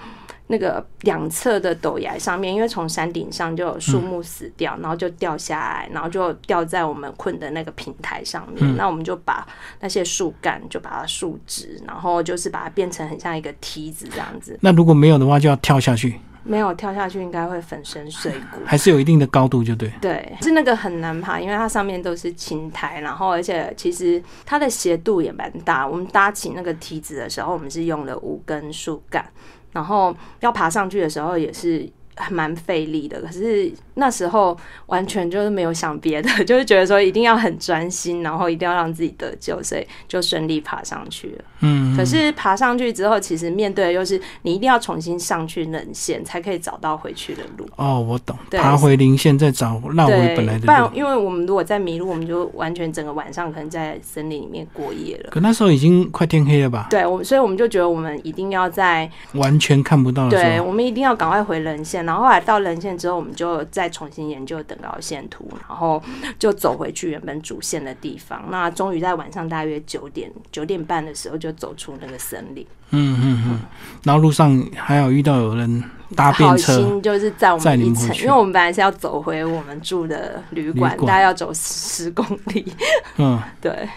[0.48, 8.56] 那个两侧的陡崖上面，因为从山顶上就有树木死掉，然后就掉下来，然后就掉在我们困的那个平台上面。
[8.60, 9.46] 嗯那我们就把
[9.78, 14.58] 那些树干就把它竖直，然后就是把它变成很像一个梯子这样子。
[14.60, 18.58] 那如果没有的话，就要跳下去，没有跳下去，应该会粉身碎骨。
[18.64, 19.92] 还是有一定的高度，就对。
[20.00, 25.86] 对，是那个很难爬，因为它上面都是青苔，然后而且其实它的斜度也蛮大。
[25.86, 29.24] 我们搭起那个梯子的时候，我们是用了五根树干，
[29.72, 31.88] 然后要爬上去的时候也是
[32.20, 33.20] 还蛮费力的。
[33.20, 34.56] 可是那时候
[34.86, 41.44] 完全就是没有想别的， 就是觉得说一定要很专心，然后一定要让自己得救，所以就顺利爬上去了。
[41.60, 47.68] 嗯，可是爬上去之后，其实面对的就是你一定要重新上去冷线，才可以找到回去的路。
[47.76, 50.90] 哦，我懂，爬回零线再找绕回对，本来的不然。
[50.94, 55.30] 因为我们如果在迷路，我们就完全整个晚上可能在森林里面过夜了。
[55.30, 56.86] 可那时候已经快天黑了吧？
[56.90, 60.66] 对，我们所以我们就觉得我们一定要在，完全看不到的对时候。
[60.66, 66.02] 我们一定要赶快回人线，然后后来到人线之后，我们就再重新研究等高线图，然后
[66.40, 68.42] 就走回去原本主线的地方。
[68.50, 72.66] 那终于在晚上大约九点九点半的时候就走出那个森林。
[72.90, 73.60] 嗯嗯嗯。
[74.02, 75.84] 然后路上还有遇到有人
[76.16, 82.72] 搭便好车，心就是载我们因为我们本来是要走回我们住的旅馆，旅馆大概要走十公里。
[83.18, 83.88] 嗯， 对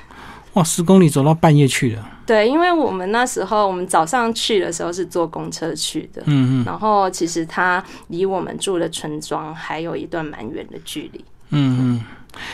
[0.53, 2.09] 哇，十公里走到半夜去了。
[2.25, 11.23] 对，因为我们那时候我们早上去的时候是坐公车去的，嗯嗯然后其实它离我们住的村庄还有一段蛮远的距离。
[11.49, 12.01] 嗯嗯。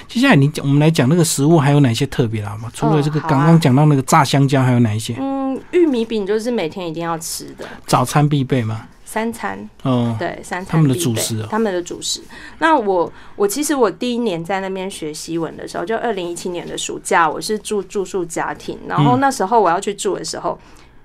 [0.10, 2.70] 接下来你讲，我们来讲那个食物还有哪些特别的好吗？
[2.74, 5.16] 除了这个刚刚讲到那个炸香蕉，还有哪一些？
[5.20, 8.88] 嗯，玉米饼就是每天一定要吃的早餐必备吗？
[9.12, 12.22] 三餐，哦，对，三餐他们的主食哦他们的主食。
[12.60, 20.56] 那我我其实我第一年在那边学西文的时候，就二零一七年的暑假，我是住住宿家庭，然后嗯那时候我要去住的时候，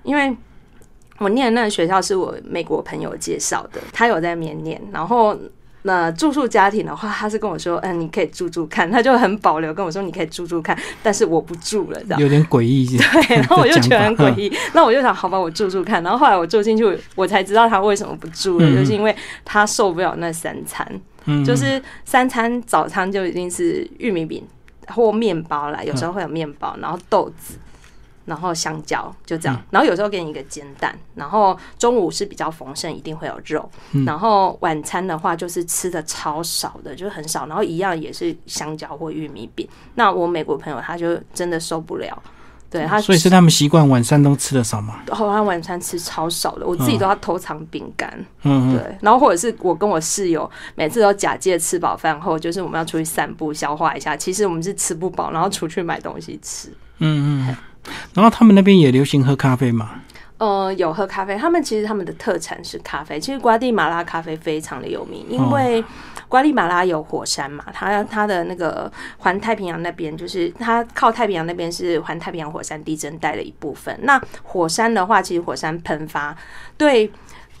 [0.03, 0.37] 因为
[1.17, 5.35] 我念的那个学校是我美国朋友介绍的，他有在那边念，然后。
[5.87, 12.19] 那住宿家庭的话，他是跟我说，嗯，你可以住住看，他就很保留跟我说，你可以住住看，但是我不住了，这样。
[12.19, 12.87] 有点诡异。
[12.97, 14.51] 对，然后我就觉得很诡异。
[14.73, 16.01] 那我就想，好吧，我住住看。
[16.01, 20.85] 然后后来我住进去，我才知道他为什么不住了，嗯就是因为他受不了那三餐，
[21.25, 24.43] 嗯，就是三餐早餐就已经是玉米饼
[24.87, 27.59] 或面包啦，有时候会有面包，然后豆子。
[28.25, 33.69] 然后香蕉就这样，然后有时候给你一个煎蛋，然后中午是比较丰盛，一定会有肉，
[34.05, 39.67] 然后晚餐的话就是吃的超少的，就是很少，然后一样也是香蕉或玉米饼。
[39.93, 42.21] 那我美国朋友他就真的受不了，
[42.69, 45.01] 对他所以是他们习惯晚餐都吃的少嘛？
[45.11, 48.09] 后来晚餐吃超少的，我自己都要偷藏饼干，
[48.43, 48.73] 嗯嗯。
[48.75, 56.69] 对，然后或者是我跟我室友每次都假借吃饱饭后，就是我们要出去散步消化一下，其实我们是吃不饱，然后出去买东西吃。
[56.97, 57.55] 嗯嗯。
[58.13, 60.01] 然后他们那边也流行喝咖啡嘛？
[60.37, 63.17] 呃，有喝咖啡，他们其实他们的特产是咖啡。
[63.17, 65.81] 其实瓜地马拉咖啡非常的有名，因为
[66.27, 73.97] 瓜地马拉有火山嘛，它它的那个环太平洋那边，就是它靠太平洋那边是环太平洋火山地震带的一部分。
[74.01, 76.35] 那火山的话，其实火山喷发
[76.77, 77.09] 对。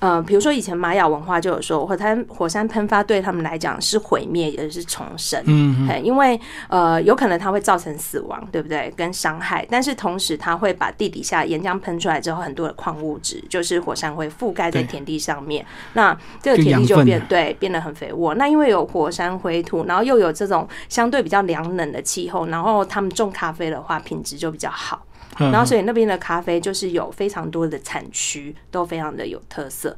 [0.05, 5.41] 呃，比如说以前玛雅文化就有说，火山火山喷发对他们来讲是毁灭，也是重生。
[5.47, 8.93] 嗯嗯，因为呃，有可能它会造成死亡，对不对？
[8.95, 18.35] 跟伤害，但是同时它会把地底下岩浆喷出来之后，很多的矿物质，就是火山会覆盖在田地上面，那这个田地就变对变得很肥沃。
[18.35, 25.03] 那因为有火山灰土，然后又有这种相对比较凉冷的气候，然后他们种咖啡的话，品质就比较好。
[25.39, 25.51] 嗯。
[25.51, 29.95] 然后所以那边的咖啡就是有非常多的产区，都非常的有特色。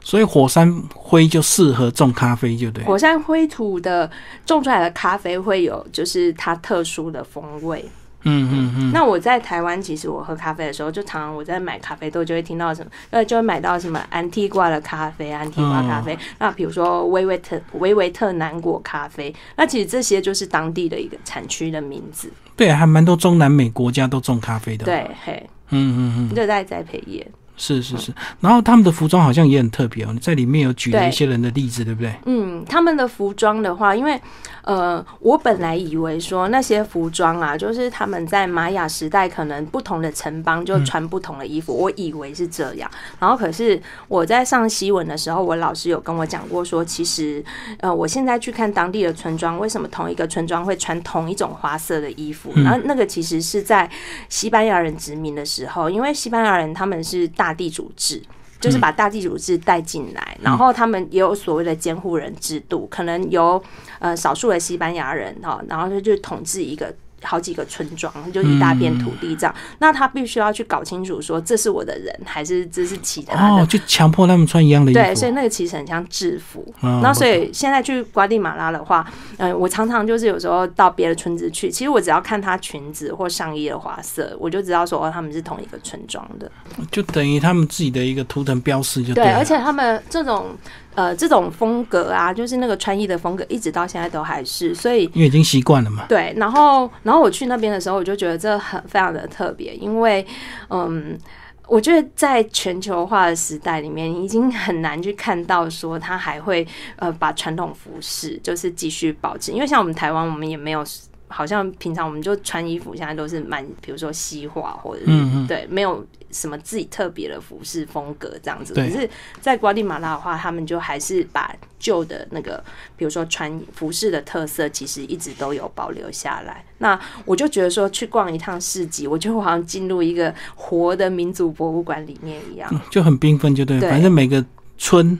[0.00, 2.84] 所以火山灰就适合种咖啡，就对。
[2.84, 4.08] 火山灰土的
[4.46, 7.84] 种出来的咖啡会有就是它特殊的风味。
[8.24, 8.90] 嗯嗯嗯。
[8.92, 16.16] 那我在台湾，其实我喝咖啡的时候，就常常我在买咖啡豆就会听到什么，呃，就会买到什么安提瓜的咖啡、安提瓜咖啡。
[16.38, 22.30] 那比如说威维特维维特南果咖啡，那其实这些就是当地的一个产区的名字。
[22.56, 26.34] 对，还蛮多中南美国家都种咖啡的。，对，嘿，嗯嗯嗯。
[26.34, 27.26] 热带栽培业。
[27.56, 32.12] 是是是，然后他们的服装好像也很特别哦，你在里面有举了一些人的例子，对不对？
[32.26, 34.20] 嗯，他们的服装的话，因为
[34.62, 42.90] 呃，我本来以为说那些服装啊，就是他们在玛雅时代可能不同的城邦就穿不同的衣服，我以为是这样。
[43.18, 47.44] 然后可是我在上西文的时候，我老师有跟我讲过说，其实
[47.78, 52.52] 呃，我现在去看当地的村庄，为什么同一个村庄会穿同一种花色的衣服？
[52.56, 53.88] 然后那个其实是在
[54.28, 58.22] 西班牙人殖民的时候，因为西班牙人他们是大地主制，
[58.60, 63.60] 就是把大地主制带进来，然后他们也有所谓的监护人制度，可能由
[63.98, 66.94] 呃少数的西班牙人哈，然后就就统治一个。
[67.22, 73.62] 好几个村庄，就一大片土地这样，那他必须要去搞清楚，说这是我的人，还是这是其他的？
[73.62, 75.00] 哦，就强迫他们穿一样的衣服。
[75.00, 76.64] 对，所以那个其实很像制服。
[76.80, 79.06] 那所以现在去瓜地马拉的话，
[79.38, 86.50] 嗯，我常常就是有时候到别的村子去，其实我只要看他裙子或上衣的花色，我就知道说哦，他们是同一个村庄的。
[86.90, 89.24] 就等于他们自己的一个图腾标识，就对。
[89.32, 90.46] 而且他们这种。
[90.94, 96.04] 呃，这种风格啊，就是那个穿衣的风格，一直到现在都还是，所以因为已经习惯了嘛。
[96.08, 100.26] 对，然后，然后我去那边的时候，我就觉得这很非常的特别，因为，
[100.68, 101.18] 嗯，
[101.66, 106.66] 我觉得在全球化的时代里面，已经很难去看到说他还会
[106.96, 110.84] 呃把传统服饰就是继续保持，因为像我们台湾，我们也没有。
[111.32, 118.74] 好像平常我们就穿衣服，现在都是蛮，比如说西化或者是对，没有什么自己特别的服饰风格这样子。
[118.74, 119.08] 可是，
[119.40, 122.62] 在瓜地马拉的话，他们就还是把旧的那个，
[122.96, 126.64] 比如说穿服饰的特色，其实一直都有保留下来。
[126.78, 133.80] 那我就觉得说，去逛一趟市集，我就好像进入一个活的民族博物馆里面一样，就很缤纷，就对。
[133.80, 134.44] 反正每个
[134.76, 135.18] 村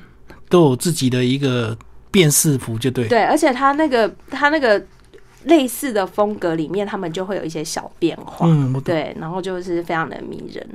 [0.49, 1.77] 都有自己的一个
[2.11, 3.09] 辨识服，就对。
[3.09, 4.85] 对，而且他那个他那个。
[5.45, 10.67] 类似的风格里面，他们就会有一些小变化，嗯，对，然后就是非常的迷人。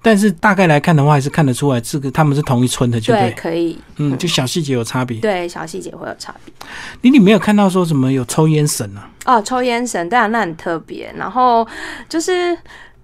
[0.00, 6.54] 但是大概来看的话，还是看得出来这个他们是同一村的，就对，可以，嗯，就小细节有差别，对，小细节会有差别。
[7.02, 9.10] 你你没有看到说什么有抽烟神啊？
[9.26, 11.12] 哦，抽烟神，当然那很特别。
[11.16, 11.66] 然后
[12.08, 12.56] 就是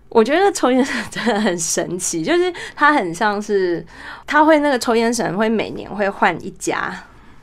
[0.08, 3.84] 我觉得抽烟神真的很神奇，就是它很像是
[4.26, 6.94] 它会那个抽烟神会每年会换一家。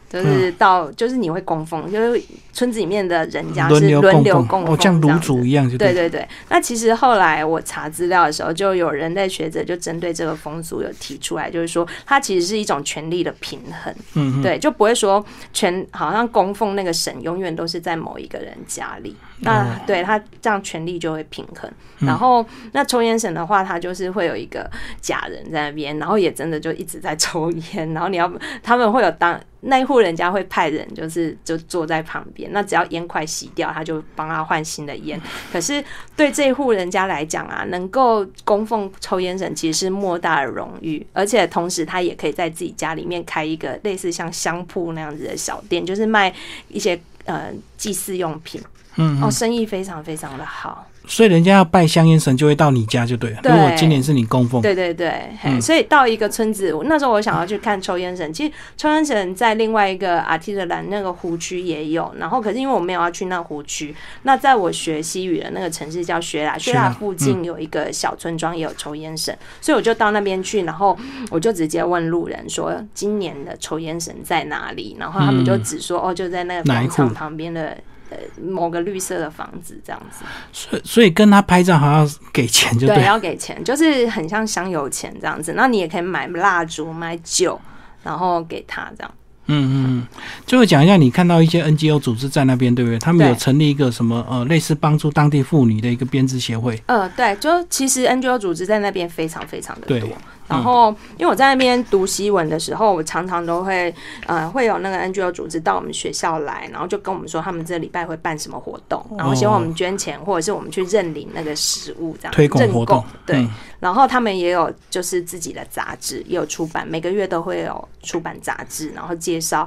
[0.09, 2.19] 就是到，就是你会供奉，就是
[2.59, 6.27] 村子里面的人家是轮流供奉，像炉主一样，就对对对。
[6.49, 21.71] 那其实后来我查资料的时候，就有人类学者就针对这个风俗有提出来，就是说它其实是一种权力的平衡，嗯，对，就不会说全好像供奉那个神永远都是在某一个人家里，那对他这样权力就会平衡。
[21.99, 28.29] 然后那抽烟神的话，他就是会有一个假人在那边，然后也真的就一直在抽烟，然后你要
[28.61, 29.39] 他们会有当。
[29.61, 35.19] 那一户人家会派人，就是就坐在旁边，那只要烟块洗掉，他就帮他换新的烟。
[35.51, 35.83] 可是
[36.15, 46.33] 对这户人家来讲啊，能够供奉抽烟神其实是莫大的荣誉，而且同时他也可以在自己家里面开一个类似像香铺那样子的小店，就是卖
[46.67, 48.61] 一些呃祭祀用品。
[48.99, 50.85] 嗯，哦，生意非常非常的好。
[51.07, 53.39] 所以人家要拜香烟神，就会到你家就对了。
[53.43, 58.31] 如果今年是你供奉，对对对，所以到一个村子，那时候我想要去看抽烟神。
[58.31, 70.95] 其实抽烟神在另外一个阿提德兰那个湖区也有，然后可是因为我没有要去那湖区，那在我学西语的那个城市叫雪拉，雪拉附近有一个小村庄也有抽烟神，所以我就到那边去，然后
[71.31, 77.75] 我就直接问路人说今年的抽烟神在哪里，然后他们就只说哦就在那个广场旁边的。
[78.09, 85.53] 呃，某个绿色的房子这样子，所以所以跟他拍照好像给钱，就对，要给钱，就是很像香油钱这样子。
[85.55, 87.59] 那你也可以买蜡烛、买酒，
[88.03, 89.11] 然后给他这样。
[89.51, 90.07] 嗯嗯嗯。
[90.45, 92.99] 最后讲一下，你看到一些 NGO 组织在那边，对不对？
[92.99, 96.79] 他们有成立一个什么呃，类似帮助当地妇女的一个编织协会。
[96.85, 100.09] 呃，对，就其实 NGO 组织在那边非常非常的多。
[100.49, 103.93] 然后，因为我在那边读西文的时候，我常常都会，
[104.25, 112.33] 呃，会有那个 NGO 组织到我们学校来，然后就跟我们说他们这礼拜会办什么活动，然后希望我们捐钱，或者是我们去认领那个食物这样。
[112.33, 113.03] 推广活动。
[113.25, 113.47] 对。
[113.79, 119.65] 然后他们也有就是自己的杂志，也有出版，每个月都会有出版杂志，然后介绍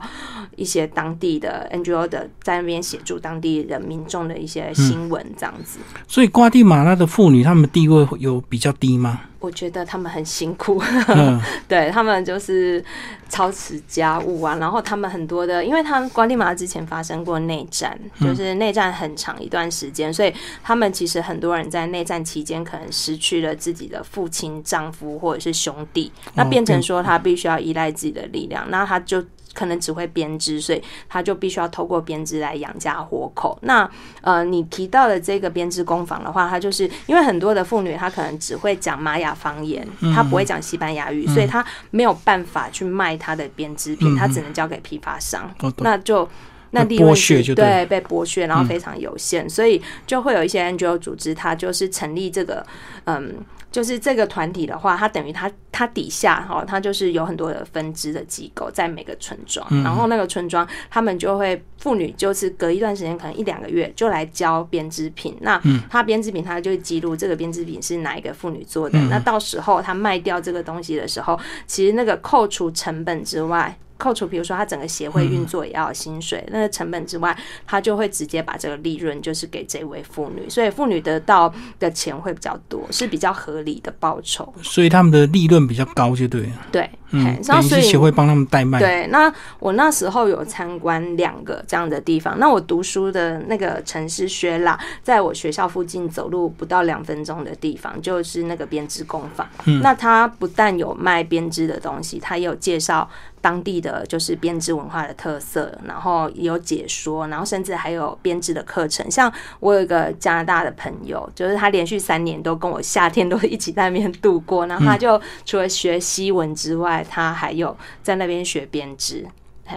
[0.55, 5.79] 一些当地的 NGO 的在那边协助当地人民众的一些新闻这样子。
[6.07, 9.21] 所以瓜地马拉的妇女，她们地位有比较低吗？
[9.43, 10.81] 我觉得他们很辛苦，
[11.69, 12.83] 对他们就是
[13.29, 20.33] 操持家务啊，然后他们很多的，因为他们瓜地马拉之前发生过内战，就是内战很长一段时间，所以
[20.63, 29.23] 他们其实很多人在内战期间可能失去了自己的父亲、丈夫或者是兄弟，那变成说他必须要依赖自己的力量，那他就。
[29.55, 33.59] 可能只会编织，所以他就必须要透过编织来养家活口。
[33.63, 33.89] 那
[34.21, 46.29] 呃，你提到的这个编织工坊的话，它就是因为很多的妇女她可能只会讲玛雅方言，她不会讲西班牙语，所以她没有办法去卖她的编织品，她只能交给批发商，那就。
[46.75, 47.15] 那利润
[47.55, 52.65] 对被剥削，然后非常有限，所以就会有一些 NGO 组织，它就是成立这个，
[53.05, 53.35] 嗯，
[53.73, 65.61] 就是这个团体的话，它等于它它底下哈，它就是有很多的分支的机构在每个村庄，然后那个村庄他们就会妇女就是隔一段时间，可能一两个月就来交编织品，那
[65.91, 73.77] 他编织品他就会记录这个编织品是哪一个妇女做的，那到时候他卖掉这个东西的时候，其实那个扣除成本之外。
[74.03, 84.53] 扣除，比如说他整个协会运作也要薪水，那个成本之外，他就会直接把这个利润就是给这位妇女，所以妇女得到的钱会比较多，是比较合理的报酬。
[84.61, 86.51] 所以他们的利润比较高，就对。
[86.73, 88.79] 对，嗯，然后所以协会帮他们代卖。
[88.79, 92.39] 对，那我那时候有参观两个这样的地方。
[92.39, 99.47] 那我读书的那个城市薛拉，在我学校附近走路不到两分钟的地方，就是那个编织工坊。
[99.67, 103.09] 嗯，那他不但有卖编织的东西，他也有介绍。
[103.43, 109.11] 当地的就是编织文化的特色，然后也有解说，然后甚至还有编织的课程。
[109.11, 114.65] 像我有一个加拿大的朋友，就是他连续三年都跟我夏天都一起在那边度过。
[114.69, 119.27] 然后他就除了学西文之外，他还有在那边学编织，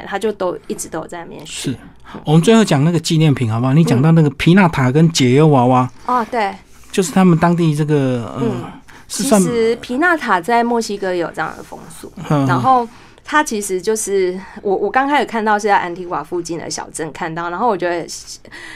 [0.06, 1.72] 他就都一直都有在那边学。
[1.72, 1.78] 是
[2.24, 3.74] 我们最后讲那个纪念品好不好？
[3.74, 6.54] 你讲到那个皮纳塔跟解忧娃娃哦，对，
[6.92, 8.64] 就是他们当地这个嗯，
[9.08, 12.12] 其实皮纳塔在墨西哥有这样的风俗，
[12.48, 12.88] 然后。
[13.28, 18.08] 它其实就是我我刚开始看到是在安提瓦附近的小镇看到，然后我觉得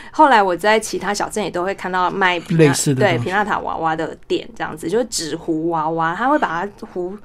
[0.10, 7.16] 后来我在其他小镇也都会看到卖类似的对皮纳塔娃娃的店，这样子就是纸糊娃娃，他会把它糊。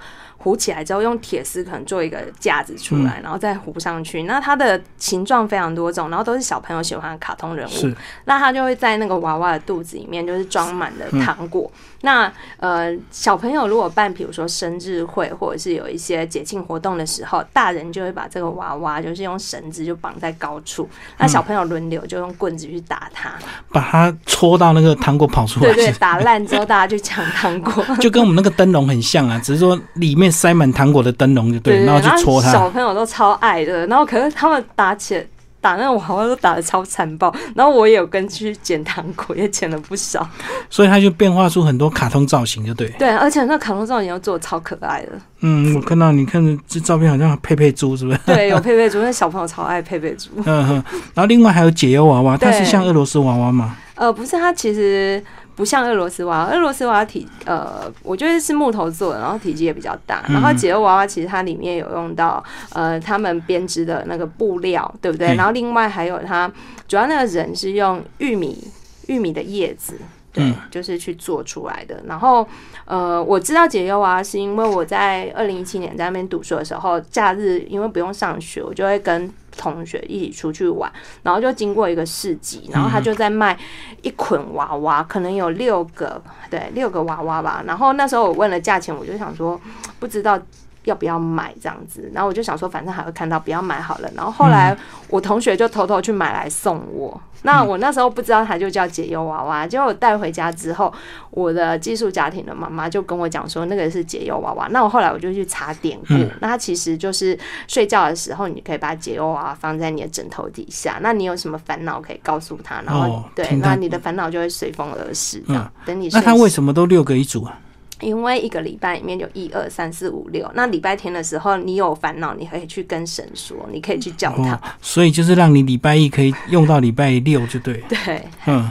[0.45, 4.25] 糊起来之后，用铁丝可能做一个架子出来，然后再糊上去。
[4.25, 7.95] 那它的形状非常多种，然后都是小朋友喜欢的卡通人物。
[8.27, 11.71] 那它就会在那个娃娃的肚子里面，就是装满了糖果。
[12.05, 20.87] 那呃，小朋友如果办，比如说生日会，或者是有一些节庆活动的时候，大人就会把这个娃娃就是用绳子就绑在高处，
[21.17, 23.33] 那小朋友轮流就用棍子去打它，
[23.73, 25.73] 把它戳到那个糖果跑出来。
[25.73, 30.31] 对对，打烂之后大家就抢糖果，就跟我们那个灯笼很像啊，只是说里面。
[30.35, 32.51] 塞满糖果的灯笼就对，然后去戳它。
[32.51, 35.25] 小朋友都超爱的，然后可是他们打起来
[35.65, 40.29] 打那种娃娃都打的超残暴，然后我也有跟去捡糖果，也捡了不少。
[40.69, 42.87] 所以他就变化出很多卡通造型，就对。
[42.99, 45.13] 对，而且那卡通造型又做的超可爱的。
[45.41, 48.19] 嗯，我看到你看这照片好像佩佩猪是不是？
[48.27, 50.29] 对，有佩佩猪，那小朋友超爱佩佩猪。
[50.45, 50.85] 嗯哼，
[51.15, 53.75] 然后另外还有解忧娃娃，它是像俄罗斯娃娃吗？
[53.95, 55.25] 呃，不是，它其实。
[55.57, 60.25] 不像俄罗斯娃娃，俄罗斯娃娃体呃，我觉得是木头做的，然后体积也比较大。
[60.29, 62.43] 然后解忧娃娃其实它里面有用到
[62.73, 65.35] 呃他们编织的那个布料，对不对？
[65.37, 66.51] 然后另外还有它
[66.89, 68.67] 主要那个人是用玉米
[69.07, 69.99] 玉米的叶子，
[70.33, 72.03] 对，就是去做出来的。
[72.07, 72.47] 然后
[72.85, 79.33] 呃，我知道解忧娃娃是因为我在二零一七年在那边读书的时候，假日因为不用上学，我就会跟。
[79.57, 80.91] 同学一起出去玩，
[81.23, 83.59] 然后就经过一个市集，然后他就在卖
[84.03, 87.63] 一捆娃娃，可能有六个，对，六个娃娃吧。
[87.67, 89.61] 然后那时候我问了价钱，我就想说
[89.99, 90.41] 不知道。
[90.85, 92.11] 要不要买这样子？
[92.13, 94.11] 然后我就想说，反正还会看到，不要买好了。
[94.15, 94.77] 然后后来
[95.09, 97.21] 我同学就偷偷去买来送我。
[97.43, 99.67] 那我那时候不知道它就叫解忧娃娃。
[99.67, 100.91] 结果我带回家之后，
[101.31, 104.67] 我的寄宿家庭的妈妈就跟我讲说，那个是解忧娃娃。
[104.71, 110.99] 那我后来我就去查典故，那它其实就是睡觉的时候，你可以把解忧娃娃放在你的枕头底下。
[111.03, 115.43] 那你有什么烦恼可以告诉他，然后对，那你的烦恼就会随风而逝。
[115.49, 116.09] 嗯，等你。
[116.13, 117.59] 那他为什么都六个一组啊？
[118.05, 124.61] 因为一个礼拜里面就一二三四五六，那礼拜天的时候你有烦恼，你可以去跟神说，你可以去教他。
[124.83, 127.83] 所以就是让你礼拜一可以用到礼拜六，就对。
[127.89, 128.71] 对，嗯，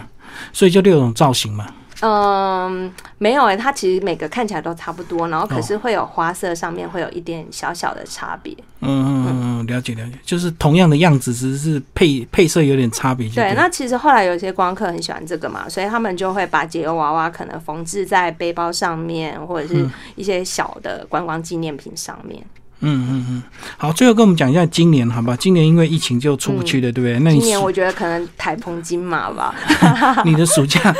[0.51, 1.67] 所以就六种造型嘛。
[2.05, 8.53] 嗯，没有哎，它其实每个看起来都差不多，然后可是会有花色上面会有一点小小的差别。
[8.81, 13.29] 嗯嗯嗯，了解了解，就是同样的样子，只是配配色有点差别。
[13.29, 22.41] 对，那其实后来有些光客很喜欢这个嘛，所以他们就会把解忧娃娃可能缝制在背包上面，或者是一些小的观光纪念品上面。
[22.41, 23.43] 嗯嗯嗯嗯，
[23.77, 25.35] 好，最后跟我们讲一下今年，好吧？
[25.39, 27.17] 今年因为疫情就出不去了，对不对？
[27.19, 29.55] 那今年我觉得可能台风金马吧。
[30.25, 30.93] 你的暑假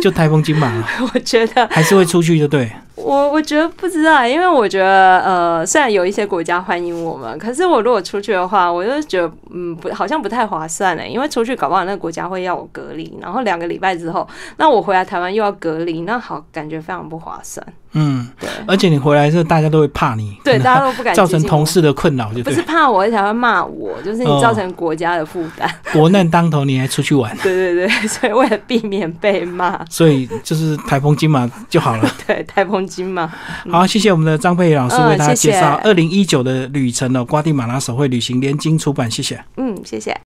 [0.00, 0.86] 就台风金马了？
[1.12, 2.70] 我觉得还是会出去，就对。
[2.96, 11.06] 我我觉得不知道，因为我觉得呃，虽然有一些国家欢迎我们，可是我如果出去的话，我就觉得嗯，不，好像不太划算呢。
[11.06, 14.26] 因为出去搞不好那个国家会要我隔离，然后两个礼拜之后，
[14.56, 17.64] 那我回来台湾又要隔离，那好，感觉非常不划算。
[17.98, 25.70] 嗯，对而且你回来之后，大家都会怕你，对，大家都不敢 造成同事的困扰，就不是怕我，而且还会骂我，就是你哦造成国家的负担。
[25.94, 32.10] 国难当头，你还出去玩，对对对， 所以为了避免被骂，所以就是台风金马就好了。
[32.26, 33.30] 对台风金嘛，
[33.70, 39.44] 好，谢谢我们的张佩仪老师嗯为大家介绍二零一九的旅程哦，瓜地马拉手绘旅行联经出版，谢谢。
[39.56, 40.18] 嗯，谢谢。